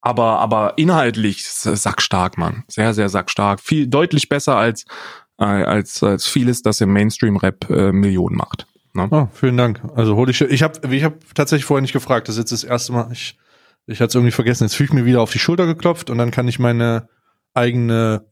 [0.00, 2.64] aber, aber inhaltlich sackstark, Mann.
[2.68, 3.60] Sehr, sehr sackstark.
[3.60, 4.84] Viel, deutlich besser als,
[5.38, 8.66] äh, als, als vieles, das im Mainstream-Rap äh, Millionen macht.
[8.92, 9.08] Ne?
[9.10, 9.80] Oh, vielen Dank.
[9.96, 12.28] Also hol ich, ich habe ich hab tatsächlich vorher nicht gefragt.
[12.28, 13.08] Das ist jetzt das erste Mal.
[13.12, 13.38] Ich,
[13.86, 14.64] ich hatte es irgendwie vergessen.
[14.64, 17.08] Jetzt fühle ich mir wieder auf die Schulter geklopft und dann kann ich meine
[17.54, 18.26] eigene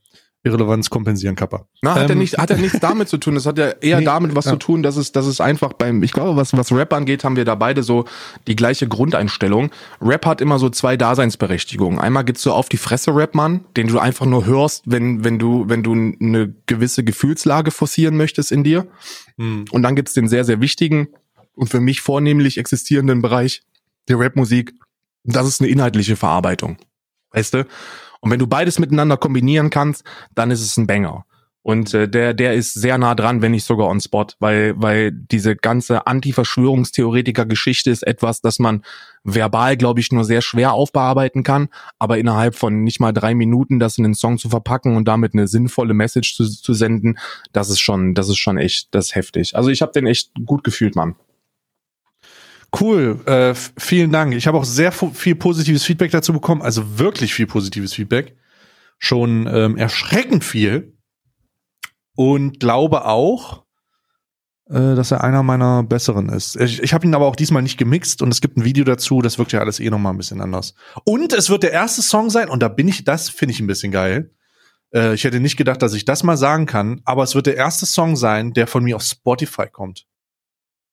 [0.47, 1.67] Irrelevanz kompensieren, Kappa.
[1.83, 3.35] Na, hat, ähm, er nicht, hat er nichts damit zu tun.
[3.35, 4.53] Das hat ja eher nee, damit was ja.
[4.53, 7.37] zu tun, dass es, dass es einfach beim, ich glaube, was, was Rap angeht, haben
[7.37, 8.05] wir da beide so
[8.47, 9.71] die gleiche Grundeinstellung.
[10.01, 11.99] Rap hat immer so zwei Daseinsberechtigungen.
[11.99, 15.39] Einmal gibt's so auf die Fresse Rap, Mann, den du einfach nur hörst, wenn, wenn
[15.39, 18.87] du, wenn du eine gewisse Gefühlslage forcieren möchtest in dir.
[19.39, 19.65] Hm.
[19.71, 21.09] Und dann gibt's den sehr, sehr wichtigen
[21.55, 23.63] und für mich vornehmlich existierenden Bereich
[24.09, 24.75] der Rapmusik.
[25.25, 26.77] Das ist eine inhaltliche Verarbeitung.
[27.33, 27.67] Weißt du?
[28.21, 30.05] Und wenn du beides miteinander kombinieren kannst,
[30.35, 31.25] dann ist es ein Banger.
[31.67, 35.11] Und äh, der, der ist sehr nah dran, wenn nicht sogar on spot, weil, weil
[35.11, 38.85] diese ganze Anti-Verschwörungstheoretiker-Geschichte ist etwas, das man
[39.25, 43.81] verbal, glaube ich, nur sehr schwer aufbearbeiten kann, aber innerhalb von nicht mal drei Minuten
[43.81, 47.19] das in den Song zu verpacken und damit eine sinnvolle Message zu, zu senden,
[47.53, 49.57] das ist schon, das ist schon echt, das ist heftig.
[49.57, 51.17] Also ich habe den echt gut gefühlt, Mann.
[52.79, 54.35] Cool, äh, vielen Dank.
[54.35, 58.37] Ich habe auch sehr viel positives Feedback dazu bekommen, also wirklich viel positives Feedback.
[58.99, 60.95] Schon ähm, erschreckend viel.
[62.15, 63.65] Und glaube auch,
[64.69, 66.57] äh, dass er einer meiner besseren ist.
[66.57, 69.23] Ich, ich habe ihn aber auch diesmal nicht gemixt und es gibt ein Video dazu,
[69.23, 70.75] das wirkt ja alles eh nochmal ein bisschen anders.
[71.05, 73.67] Und es wird der erste Song sein, und da bin ich, das finde ich ein
[73.67, 74.35] bisschen geil.
[74.93, 77.57] Äh, ich hätte nicht gedacht, dass ich das mal sagen kann, aber es wird der
[77.57, 80.07] erste Song sein, der von mir auf Spotify kommt.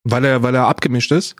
[0.02, 1.36] Weil er, weil er abgemischt ist?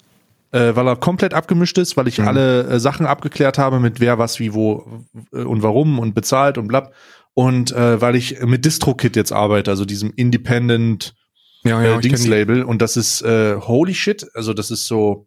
[0.55, 2.29] Äh, weil er komplett abgemischt ist, weil ich mhm.
[2.29, 6.59] alle äh, Sachen abgeklärt habe mit wer, was, wie, wo äh, und warum und bezahlt
[6.59, 6.93] und bla.
[7.35, 11.17] Und äh, weil ich mit DistroKit jetzt arbeite, also diesem Independent
[11.65, 12.63] ja, ja, äh, Dings-Label.
[12.63, 14.29] Und das ist äh, holy shit.
[14.35, 15.27] Also das ist so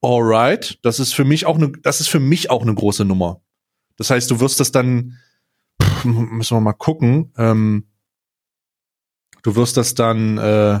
[0.00, 3.42] alright, das ist für mich auch eine, das ist für mich auch eine große Nummer.
[3.98, 5.18] Das heißt, du wirst das dann,
[5.82, 7.88] pff, müssen wir mal gucken, ähm,
[9.42, 10.80] du wirst das dann, äh,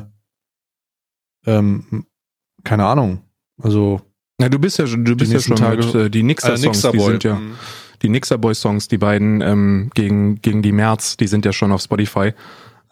[1.44, 2.06] ähm,
[2.64, 3.27] keine Ahnung,
[3.60, 4.00] also.
[4.40, 6.92] Ja, du bist ja schon, du bist ja schon mit, äh, die Nixer-Songs, äh, Nixer
[6.92, 7.54] die sind ja, mhm.
[8.02, 11.82] die Nixer Boy-Songs, die beiden ähm, gegen, gegen die März, die sind ja schon auf
[11.82, 12.32] Spotify.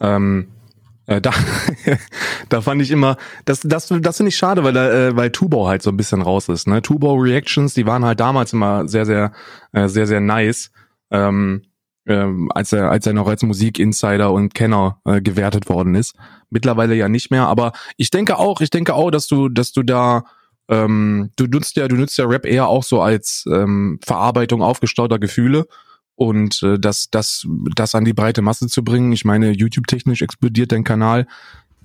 [0.01, 0.49] Ähm,
[1.07, 1.31] äh, da,
[2.49, 5.83] da fand ich immer, das, das, das finde ich schade, weil äh, weil Tubau halt
[5.83, 6.67] so ein bisschen raus ist.
[6.67, 6.83] Ne?
[6.83, 9.33] Tubau Reactions, die waren halt damals immer sehr, sehr,
[9.73, 10.73] äh, sehr, sehr nice.
[11.13, 11.63] Ähm,
[12.07, 16.15] ähm, als er als er noch als Musikinsider und Kenner äh, gewertet worden ist.
[16.51, 19.83] Mittlerweile ja nicht mehr, aber ich denke auch, ich denke auch, dass du dass du
[19.83, 20.25] da
[20.69, 25.19] ähm, du nutzt ja du nutzt ja Rap eher auch so als ähm, Verarbeitung aufgestauter
[25.19, 25.67] Gefühle
[26.17, 29.13] und äh, das, das, das an die breite Masse zu bringen.
[29.13, 31.27] Ich meine, YouTube-technisch explodiert dein Kanal.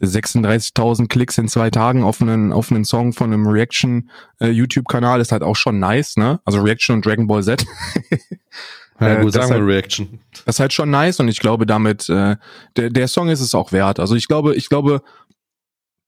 [0.02, 5.32] 36.000 Klicks in zwei Tagen auf einen, auf einen Song von einem Reaction-YouTube-Kanal äh, ist
[5.32, 6.40] halt auch schon nice, ne?
[6.44, 7.64] Also Reaction und Dragon Ball Z.
[9.00, 10.20] ja, gut, äh, sagen wir halt, Reaction.
[10.46, 12.38] Das ist halt schon nice und ich glaube damit, äh,
[12.78, 14.00] der, der Song ist es auch wert.
[14.00, 15.04] Also ich glaube, ich glaube,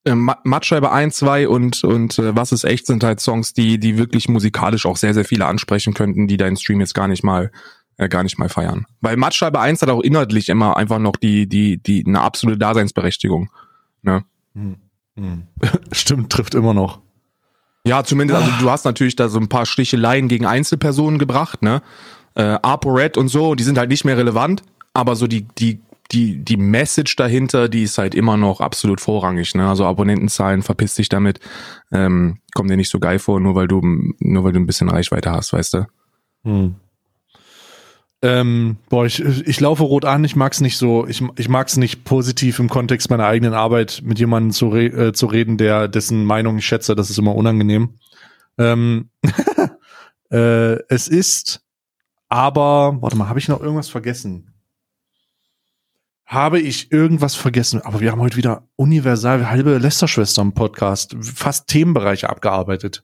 [0.06, 3.98] äh, Matschreiber 1, 2 und, und äh, Was ist echt sind halt Songs, die, die
[3.98, 7.52] wirklich musikalisch auch sehr, sehr viele ansprechen könnten, die deinen Stream jetzt gar nicht mal
[7.98, 8.86] äh, gar nicht mal feiern.
[9.02, 13.50] Weil Matschscheibe 1 hat auch inhaltlich immer einfach noch die, die, die, eine absolute Daseinsberechtigung.
[14.02, 14.24] Ne?
[14.56, 14.78] Hm.
[15.16, 15.44] Hm.
[15.92, 17.00] Stimmt, trifft immer noch.
[17.86, 21.82] Ja, zumindest, also du hast natürlich da so ein paar Sticheleien gegen Einzelpersonen gebracht, ne?
[22.36, 25.82] Äh, ApoRed und so, die sind halt nicht mehr relevant, aber so die, die,
[26.14, 29.68] die, die Message dahinter, die ist halt immer noch absolut vorrangig, ne?
[29.68, 31.40] Also Abonnentenzahlen, verpiss dich damit,
[31.92, 34.90] ähm, kommt dir nicht so geil vor, nur weil du, nur weil du ein bisschen
[34.90, 35.86] Reichweite hast, weißt du?
[36.44, 36.76] Hm.
[38.22, 42.06] Ähm, boah, ich, ich laufe rot an, ich mag's nicht so, ich, ich mag's nicht
[42.06, 46.24] positiv im Kontext meiner eigenen Arbeit mit jemandem zu, re, äh, zu reden, der dessen
[46.24, 47.96] Meinung ich schätze, das ist immer unangenehm.
[48.58, 49.10] Ähm,
[50.32, 51.66] äh, es ist
[52.30, 54.53] aber, warte mal, habe ich noch irgendwas vergessen?
[56.34, 57.82] Habe ich irgendwas vergessen?
[57.84, 63.04] Aber wir haben heute wieder universal halbe Lästerschwester im Podcast, fast Themenbereiche abgearbeitet.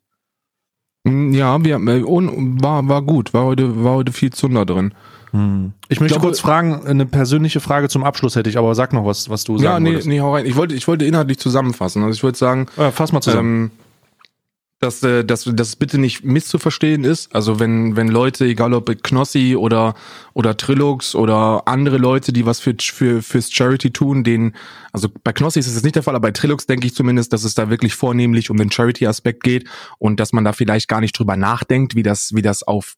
[1.07, 4.95] Hm, ja, wir, äh, war, war gut, war heute, war heute viel Zunder drin.
[5.29, 5.73] Hm.
[5.89, 8.93] Ich möchte ich glaube, kurz fragen, eine persönliche Frage zum Abschluss hätte ich, aber sag
[8.93, 10.07] noch was, was du sagen Ja, nee, wolltest.
[10.07, 10.47] nee, hau rein.
[10.47, 12.03] Ich wollte, ich wollte inhaltlich zusammenfassen.
[12.03, 13.65] Also ich würde sagen, ja, fass mal zusammen.
[13.65, 13.71] Ähm,
[14.79, 17.35] dass, äh, dass, dass bitte nicht misszuverstehen ist.
[17.35, 19.93] Also wenn, wenn Leute, egal ob Knossi oder,
[20.33, 24.55] oder Trilux oder andere Leute, die was für, für, fürs Charity tun, den,
[24.91, 27.43] also bei Knossi ist es nicht der Fall, aber bei Trilux denke ich zumindest, dass
[27.43, 29.67] es da wirklich vornehmlich um den Charity-Aspekt geht
[29.97, 32.95] und dass man da vielleicht gar nicht drüber nachdenkt, wie das, wie das auf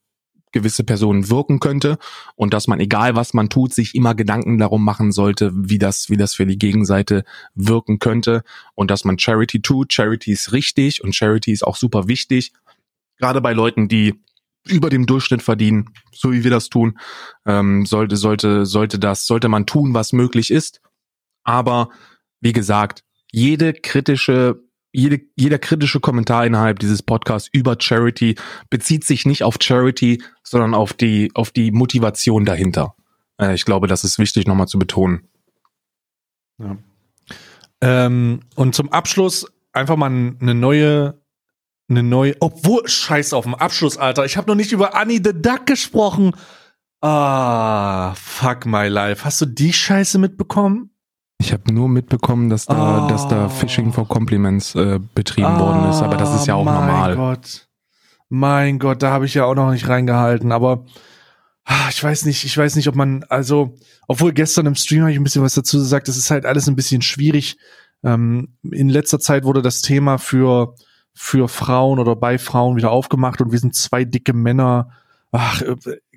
[0.52, 1.98] gewisse Personen wirken könnte
[2.36, 6.10] und dass man, egal was man tut, sich immer Gedanken darum machen sollte, wie das,
[6.10, 7.24] wie das für die Gegenseite
[7.54, 8.42] wirken könnte
[8.74, 9.92] und dass man Charity tut.
[9.92, 12.52] Charity ist richtig und Charity ist auch super wichtig,
[13.18, 14.20] gerade bei Leuten, die
[14.66, 16.98] über dem Durchschnitt verdienen, so wie wir das tun,
[17.46, 20.80] ähm, sollte, sollte, sollte das, sollte man tun, was möglich ist.
[21.42, 21.90] Aber
[22.40, 24.62] wie gesagt, jede kritische
[24.92, 28.36] jede, jeder kritische Kommentar innerhalb dieses Podcasts über Charity
[28.70, 32.94] bezieht sich nicht auf Charity, sondern auf die, auf die Motivation dahinter.
[33.40, 35.28] Äh, ich glaube, das ist wichtig nochmal zu betonen.
[36.58, 36.76] Ja.
[37.80, 41.20] Ähm, und zum Abschluss einfach mal eine neue,
[41.88, 44.24] eine neue, obwohl, scheiß auf dem Abschluss, Alter.
[44.24, 46.36] Ich habe noch nicht über Annie the Duck gesprochen.
[47.00, 49.24] Ah, fuck my life.
[49.24, 50.91] Hast du die Scheiße mitbekommen?
[51.42, 53.08] Ich habe nur mitbekommen, dass da, oh.
[53.08, 56.64] dass da Phishing for Compliments äh, betrieben oh, worden ist, aber das ist ja auch
[56.64, 57.16] mein normal.
[57.16, 57.68] Mein Gott.
[58.28, 60.86] Mein Gott, da habe ich ja auch noch nicht reingehalten, aber
[61.64, 63.74] ah, ich weiß nicht, ich weiß nicht, ob man, also,
[64.06, 66.68] obwohl gestern im Stream habe ich ein bisschen was dazu gesagt, das ist halt alles
[66.68, 67.58] ein bisschen schwierig.
[68.04, 70.76] Ähm, in letzter Zeit wurde das Thema für,
[71.12, 74.90] für Frauen oder bei Frauen wieder aufgemacht und wir sind zwei dicke Männer.
[75.32, 75.60] Ach,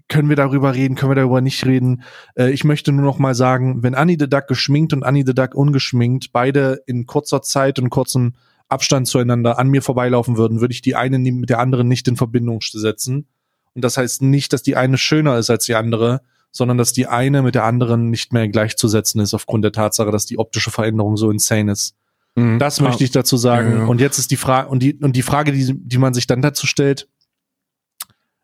[0.07, 2.03] können wir darüber reden, können wir darüber nicht reden.
[2.35, 5.33] Äh, ich möchte nur noch mal sagen, wenn Annie the Duck geschminkt und Annie the
[5.33, 8.33] Duck ungeschminkt beide in kurzer Zeit und kurzem
[8.67, 12.17] Abstand zueinander an mir vorbeilaufen würden, würde ich die eine mit der anderen nicht in
[12.17, 13.27] Verbindung setzen.
[13.73, 17.07] Und das heißt nicht, dass die eine schöner ist als die andere, sondern dass die
[17.07, 21.17] eine mit der anderen nicht mehr gleichzusetzen ist aufgrund der Tatsache, dass die optische Veränderung
[21.17, 21.95] so insane ist.
[22.35, 22.59] Mhm.
[22.59, 23.71] Das möchte ich dazu sagen.
[23.71, 23.85] Ja, ja.
[23.85, 26.41] Und jetzt ist die Frage, und die, und die Frage, die, die man sich dann
[26.41, 27.07] dazu stellt,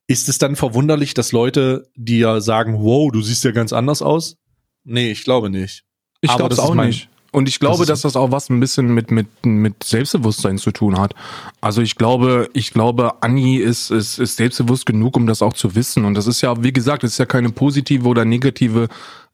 [0.07, 4.01] ist es dann verwunderlich, dass Leute, die ja sagen, wow, du siehst ja ganz anders
[4.01, 4.35] aus?
[4.83, 5.83] Nee, ich glaube nicht.
[6.21, 7.09] Ich glaube es auch nicht.
[7.33, 10.71] Und ich glaube, das dass das auch was ein bisschen mit, mit, mit Selbstbewusstsein zu
[10.71, 11.15] tun hat.
[11.61, 15.73] Also ich glaube, ich glaube, Anni ist, ist, ist selbstbewusst genug, um das auch zu
[15.73, 16.03] wissen.
[16.03, 18.89] Und das ist ja, wie gesagt, das ist ja keine positive oder negative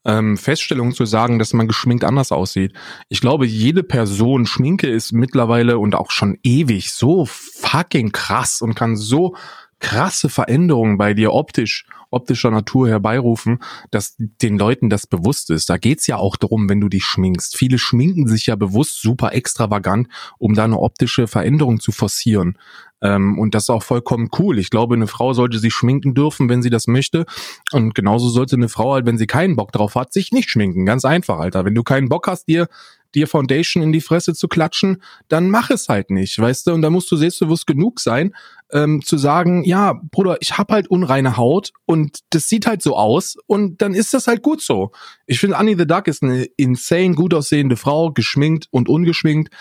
[0.05, 2.71] ähm, Feststellung zu sagen, dass man geschminkt anders aussieht.
[3.09, 8.75] Ich glaube, jede Person, Schminke ist mittlerweile und auch schon ewig so fucking krass und
[8.75, 9.35] kann so
[9.79, 13.59] krasse Veränderungen bei dir optisch, optischer Natur herbeirufen,
[13.91, 15.69] dass den Leuten das bewusst ist.
[15.69, 17.57] Da geht's ja auch darum, wenn du dich schminkst.
[17.57, 20.07] Viele schminken sich ja bewusst super extravagant,
[20.37, 22.57] um da eine optische Veränderung zu forcieren.
[23.01, 24.57] Ähm, und das ist auch vollkommen cool.
[24.57, 27.25] Ich glaube, eine Frau sollte sich schminken dürfen, wenn sie das möchte.
[27.71, 30.85] Und genauso sollte eine Frau halt, wenn sie keinen Bock drauf hat, sich nicht schminken.
[30.85, 31.65] Ganz einfach, Alter.
[31.65, 32.67] Wenn du keinen Bock hast, dir
[33.15, 36.73] dir Foundation in die Fresse zu klatschen, dann mach es halt nicht, weißt du?
[36.73, 38.33] Und da musst du selbstbewusst genug sein,
[38.71, 42.95] ähm, zu sagen, ja, Bruder, ich hab halt unreine Haut und das sieht halt so
[42.97, 44.91] aus und dann ist das halt gut so.
[45.25, 49.53] Ich finde, Annie the Duck ist eine insane gut aussehende Frau, geschminkt und ungeschminkt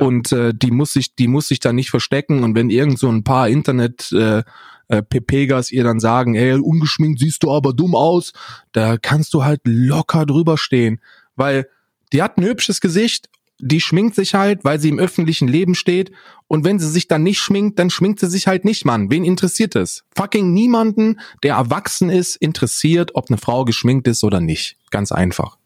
[0.00, 2.44] und äh, die muss sich, die muss sich da nicht verstecken.
[2.44, 4.42] Und wenn irgend so ein paar Internet äh,
[4.88, 8.32] äh, Pepegas ihr dann sagen, ey, ungeschminkt siehst du aber dumm aus,
[8.72, 11.00] da kannst du halt locker drüber stehen.
[11.36, 11.68] Weil
[12.12, 13.28] die hat ein hübsches Gesicht,
[13.64, 16.10] die schminkt sich halt, weil sie im öffentlichen Leben steht.
[16.48, 19.10] Und wenn sie sich dann nicht schminkt, dann schminkt sie sich halt nicht, Mann.
[19.10, 20.04] Wen interessiert es?
[20.16, 24.78] Fucking niemanden, der erwachsen ist, interessiert, ob eine Frau geschminkt ist oder nicht.
[24.90, 25.58] Ganz einfach.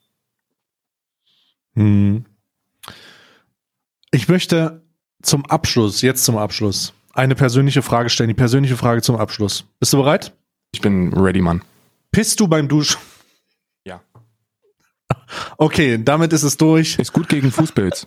[1.75, 2.27] Hm.
[4.11, 4.85] Ich möchte
[5.23, 8.29] zum Abschluss, jetzt zum Abschluss, eine persönliche Frage stellen.
[8.29, 9.65] Die persönliche Frage zum Abschluss.
[9.81, 10.35] Bist du bereit?
[10.73, 11.63] Ich bin ready, Mann.
[12.13, 13.01] Pisst du beim Duschen?
[15.57, 16.99] Okay, damit ist es durch.
[16.99, 18.07] Ist gut gegen Fußpilz.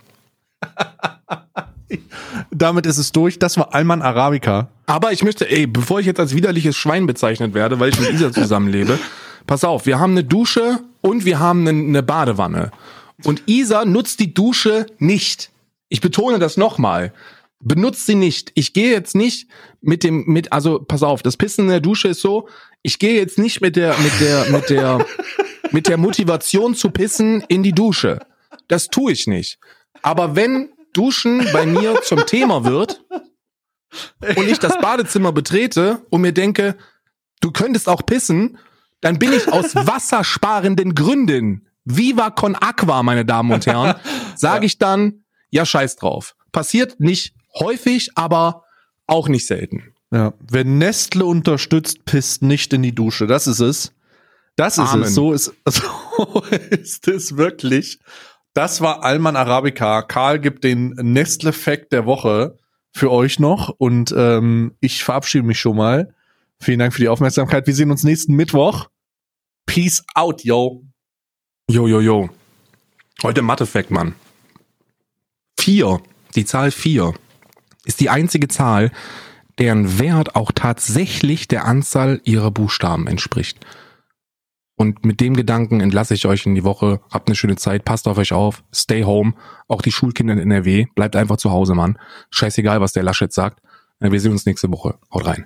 [2.52, 3.39] damit ist es durch.
[3.39, 4.70] Das war Alman Arabica.
[4.86, 8.12] Aber ich möchte, ey, bevor ich jetzt als widerliches Schwein bezeichnet werde, weil ich mit
[8.14, 9.00] Isa zusammenlebe,
[9.47, 12.72] pass auf, wir haben eine Dusche und wir haben eine, eine Badewanne.
[13.24, 15.52] Und Isa nutzt die Dusche nicht.
[15.89, 17.14] Ich betone das nochmal.
[17.62, 18.52] Benutzt sie nicht.
[18.56, 19.50] Ich gehe jetzt nicht
[19.82, 22.47] mit dem, mit, also pass auf, das Pissen in der Dusche ist so,
[22.82, 25.05] ich gehe jetzt nicht mit der, mit der, mit der,
[25.71, 28.19] mit der Motivation zu pissen in die Dusche.
[28.67, 29.59] Das tue ich nicht.
[30.01, 33.03] Aber wenn Duschen bei mir zum Thema wird
[34.21, 36.77] und ich das Badezimmer betrete und mir denke,
[37.41, 38.57] du könntest auch pissen,
[39.01, 43.95] dann bin ich aus wassersparenden Gründen, viva con aqua, meine Damen und Herren,
[44.36, 46.36] sage ich dann, ja, scheiß drauf.
[46.51, 48.63] Passiert nicht häufig, aber
[49.07, 49.89] auch nicht selten.
[50.12, 53.28] Ja, wer Nestle unterstützt, pisst nicht in die Dusche.
[53.28, 53.93] Das ist es.
[54.55, 55.03] Das ist Amen.
[55.03, 55.14] es.
[55.14, 57.99] So ist, so ist es wirklich.
[58.53, 60.01] Das war Alman Arabica.
[60.01, 62.57] Karl gibt den Nestle-Fact der Woche
[62.91, 66.14] für euch noch und ähm, ich verabschiede mich schon mal.
[66.60, 67.68] Vielen Dank für die Aufmerksamkeit.
[67.68, 68.89] Wir sehen uns nächsten Mittwoch.
[69.66, 70.84] Peace out, yo.
[71.70, 72.30] Yo, yo, yo.
[73.22, 74.16] Heute Mathe-Fact, Mann.
[75.60, 76.01] Vier,
[76.36, 77.14] die Zahl vier,
[77.86, 78.91] ist die einzige Zahl,
[79.60, 83.66] deren Wert auch tatsächlich der Anzahl ihrer Buchstaben entspricht.
[84.76, 87.01] Und mit dem Gedanken entlasse ich euch in die Woche.
[87.12, 89.34] Habt eine schöne Zeit, passt auf euch auf, stay home.
[89.68, 91.99] Auch die Schulkinder in NRW, bleibt einfach zu Hause, Mann.
[92.30, 93.62] Scheißegal, was der Laschet sagt.
[93.99, 94.97] Wir sehen uns nächste Woche.
[95.14, 95.45] Haut rein.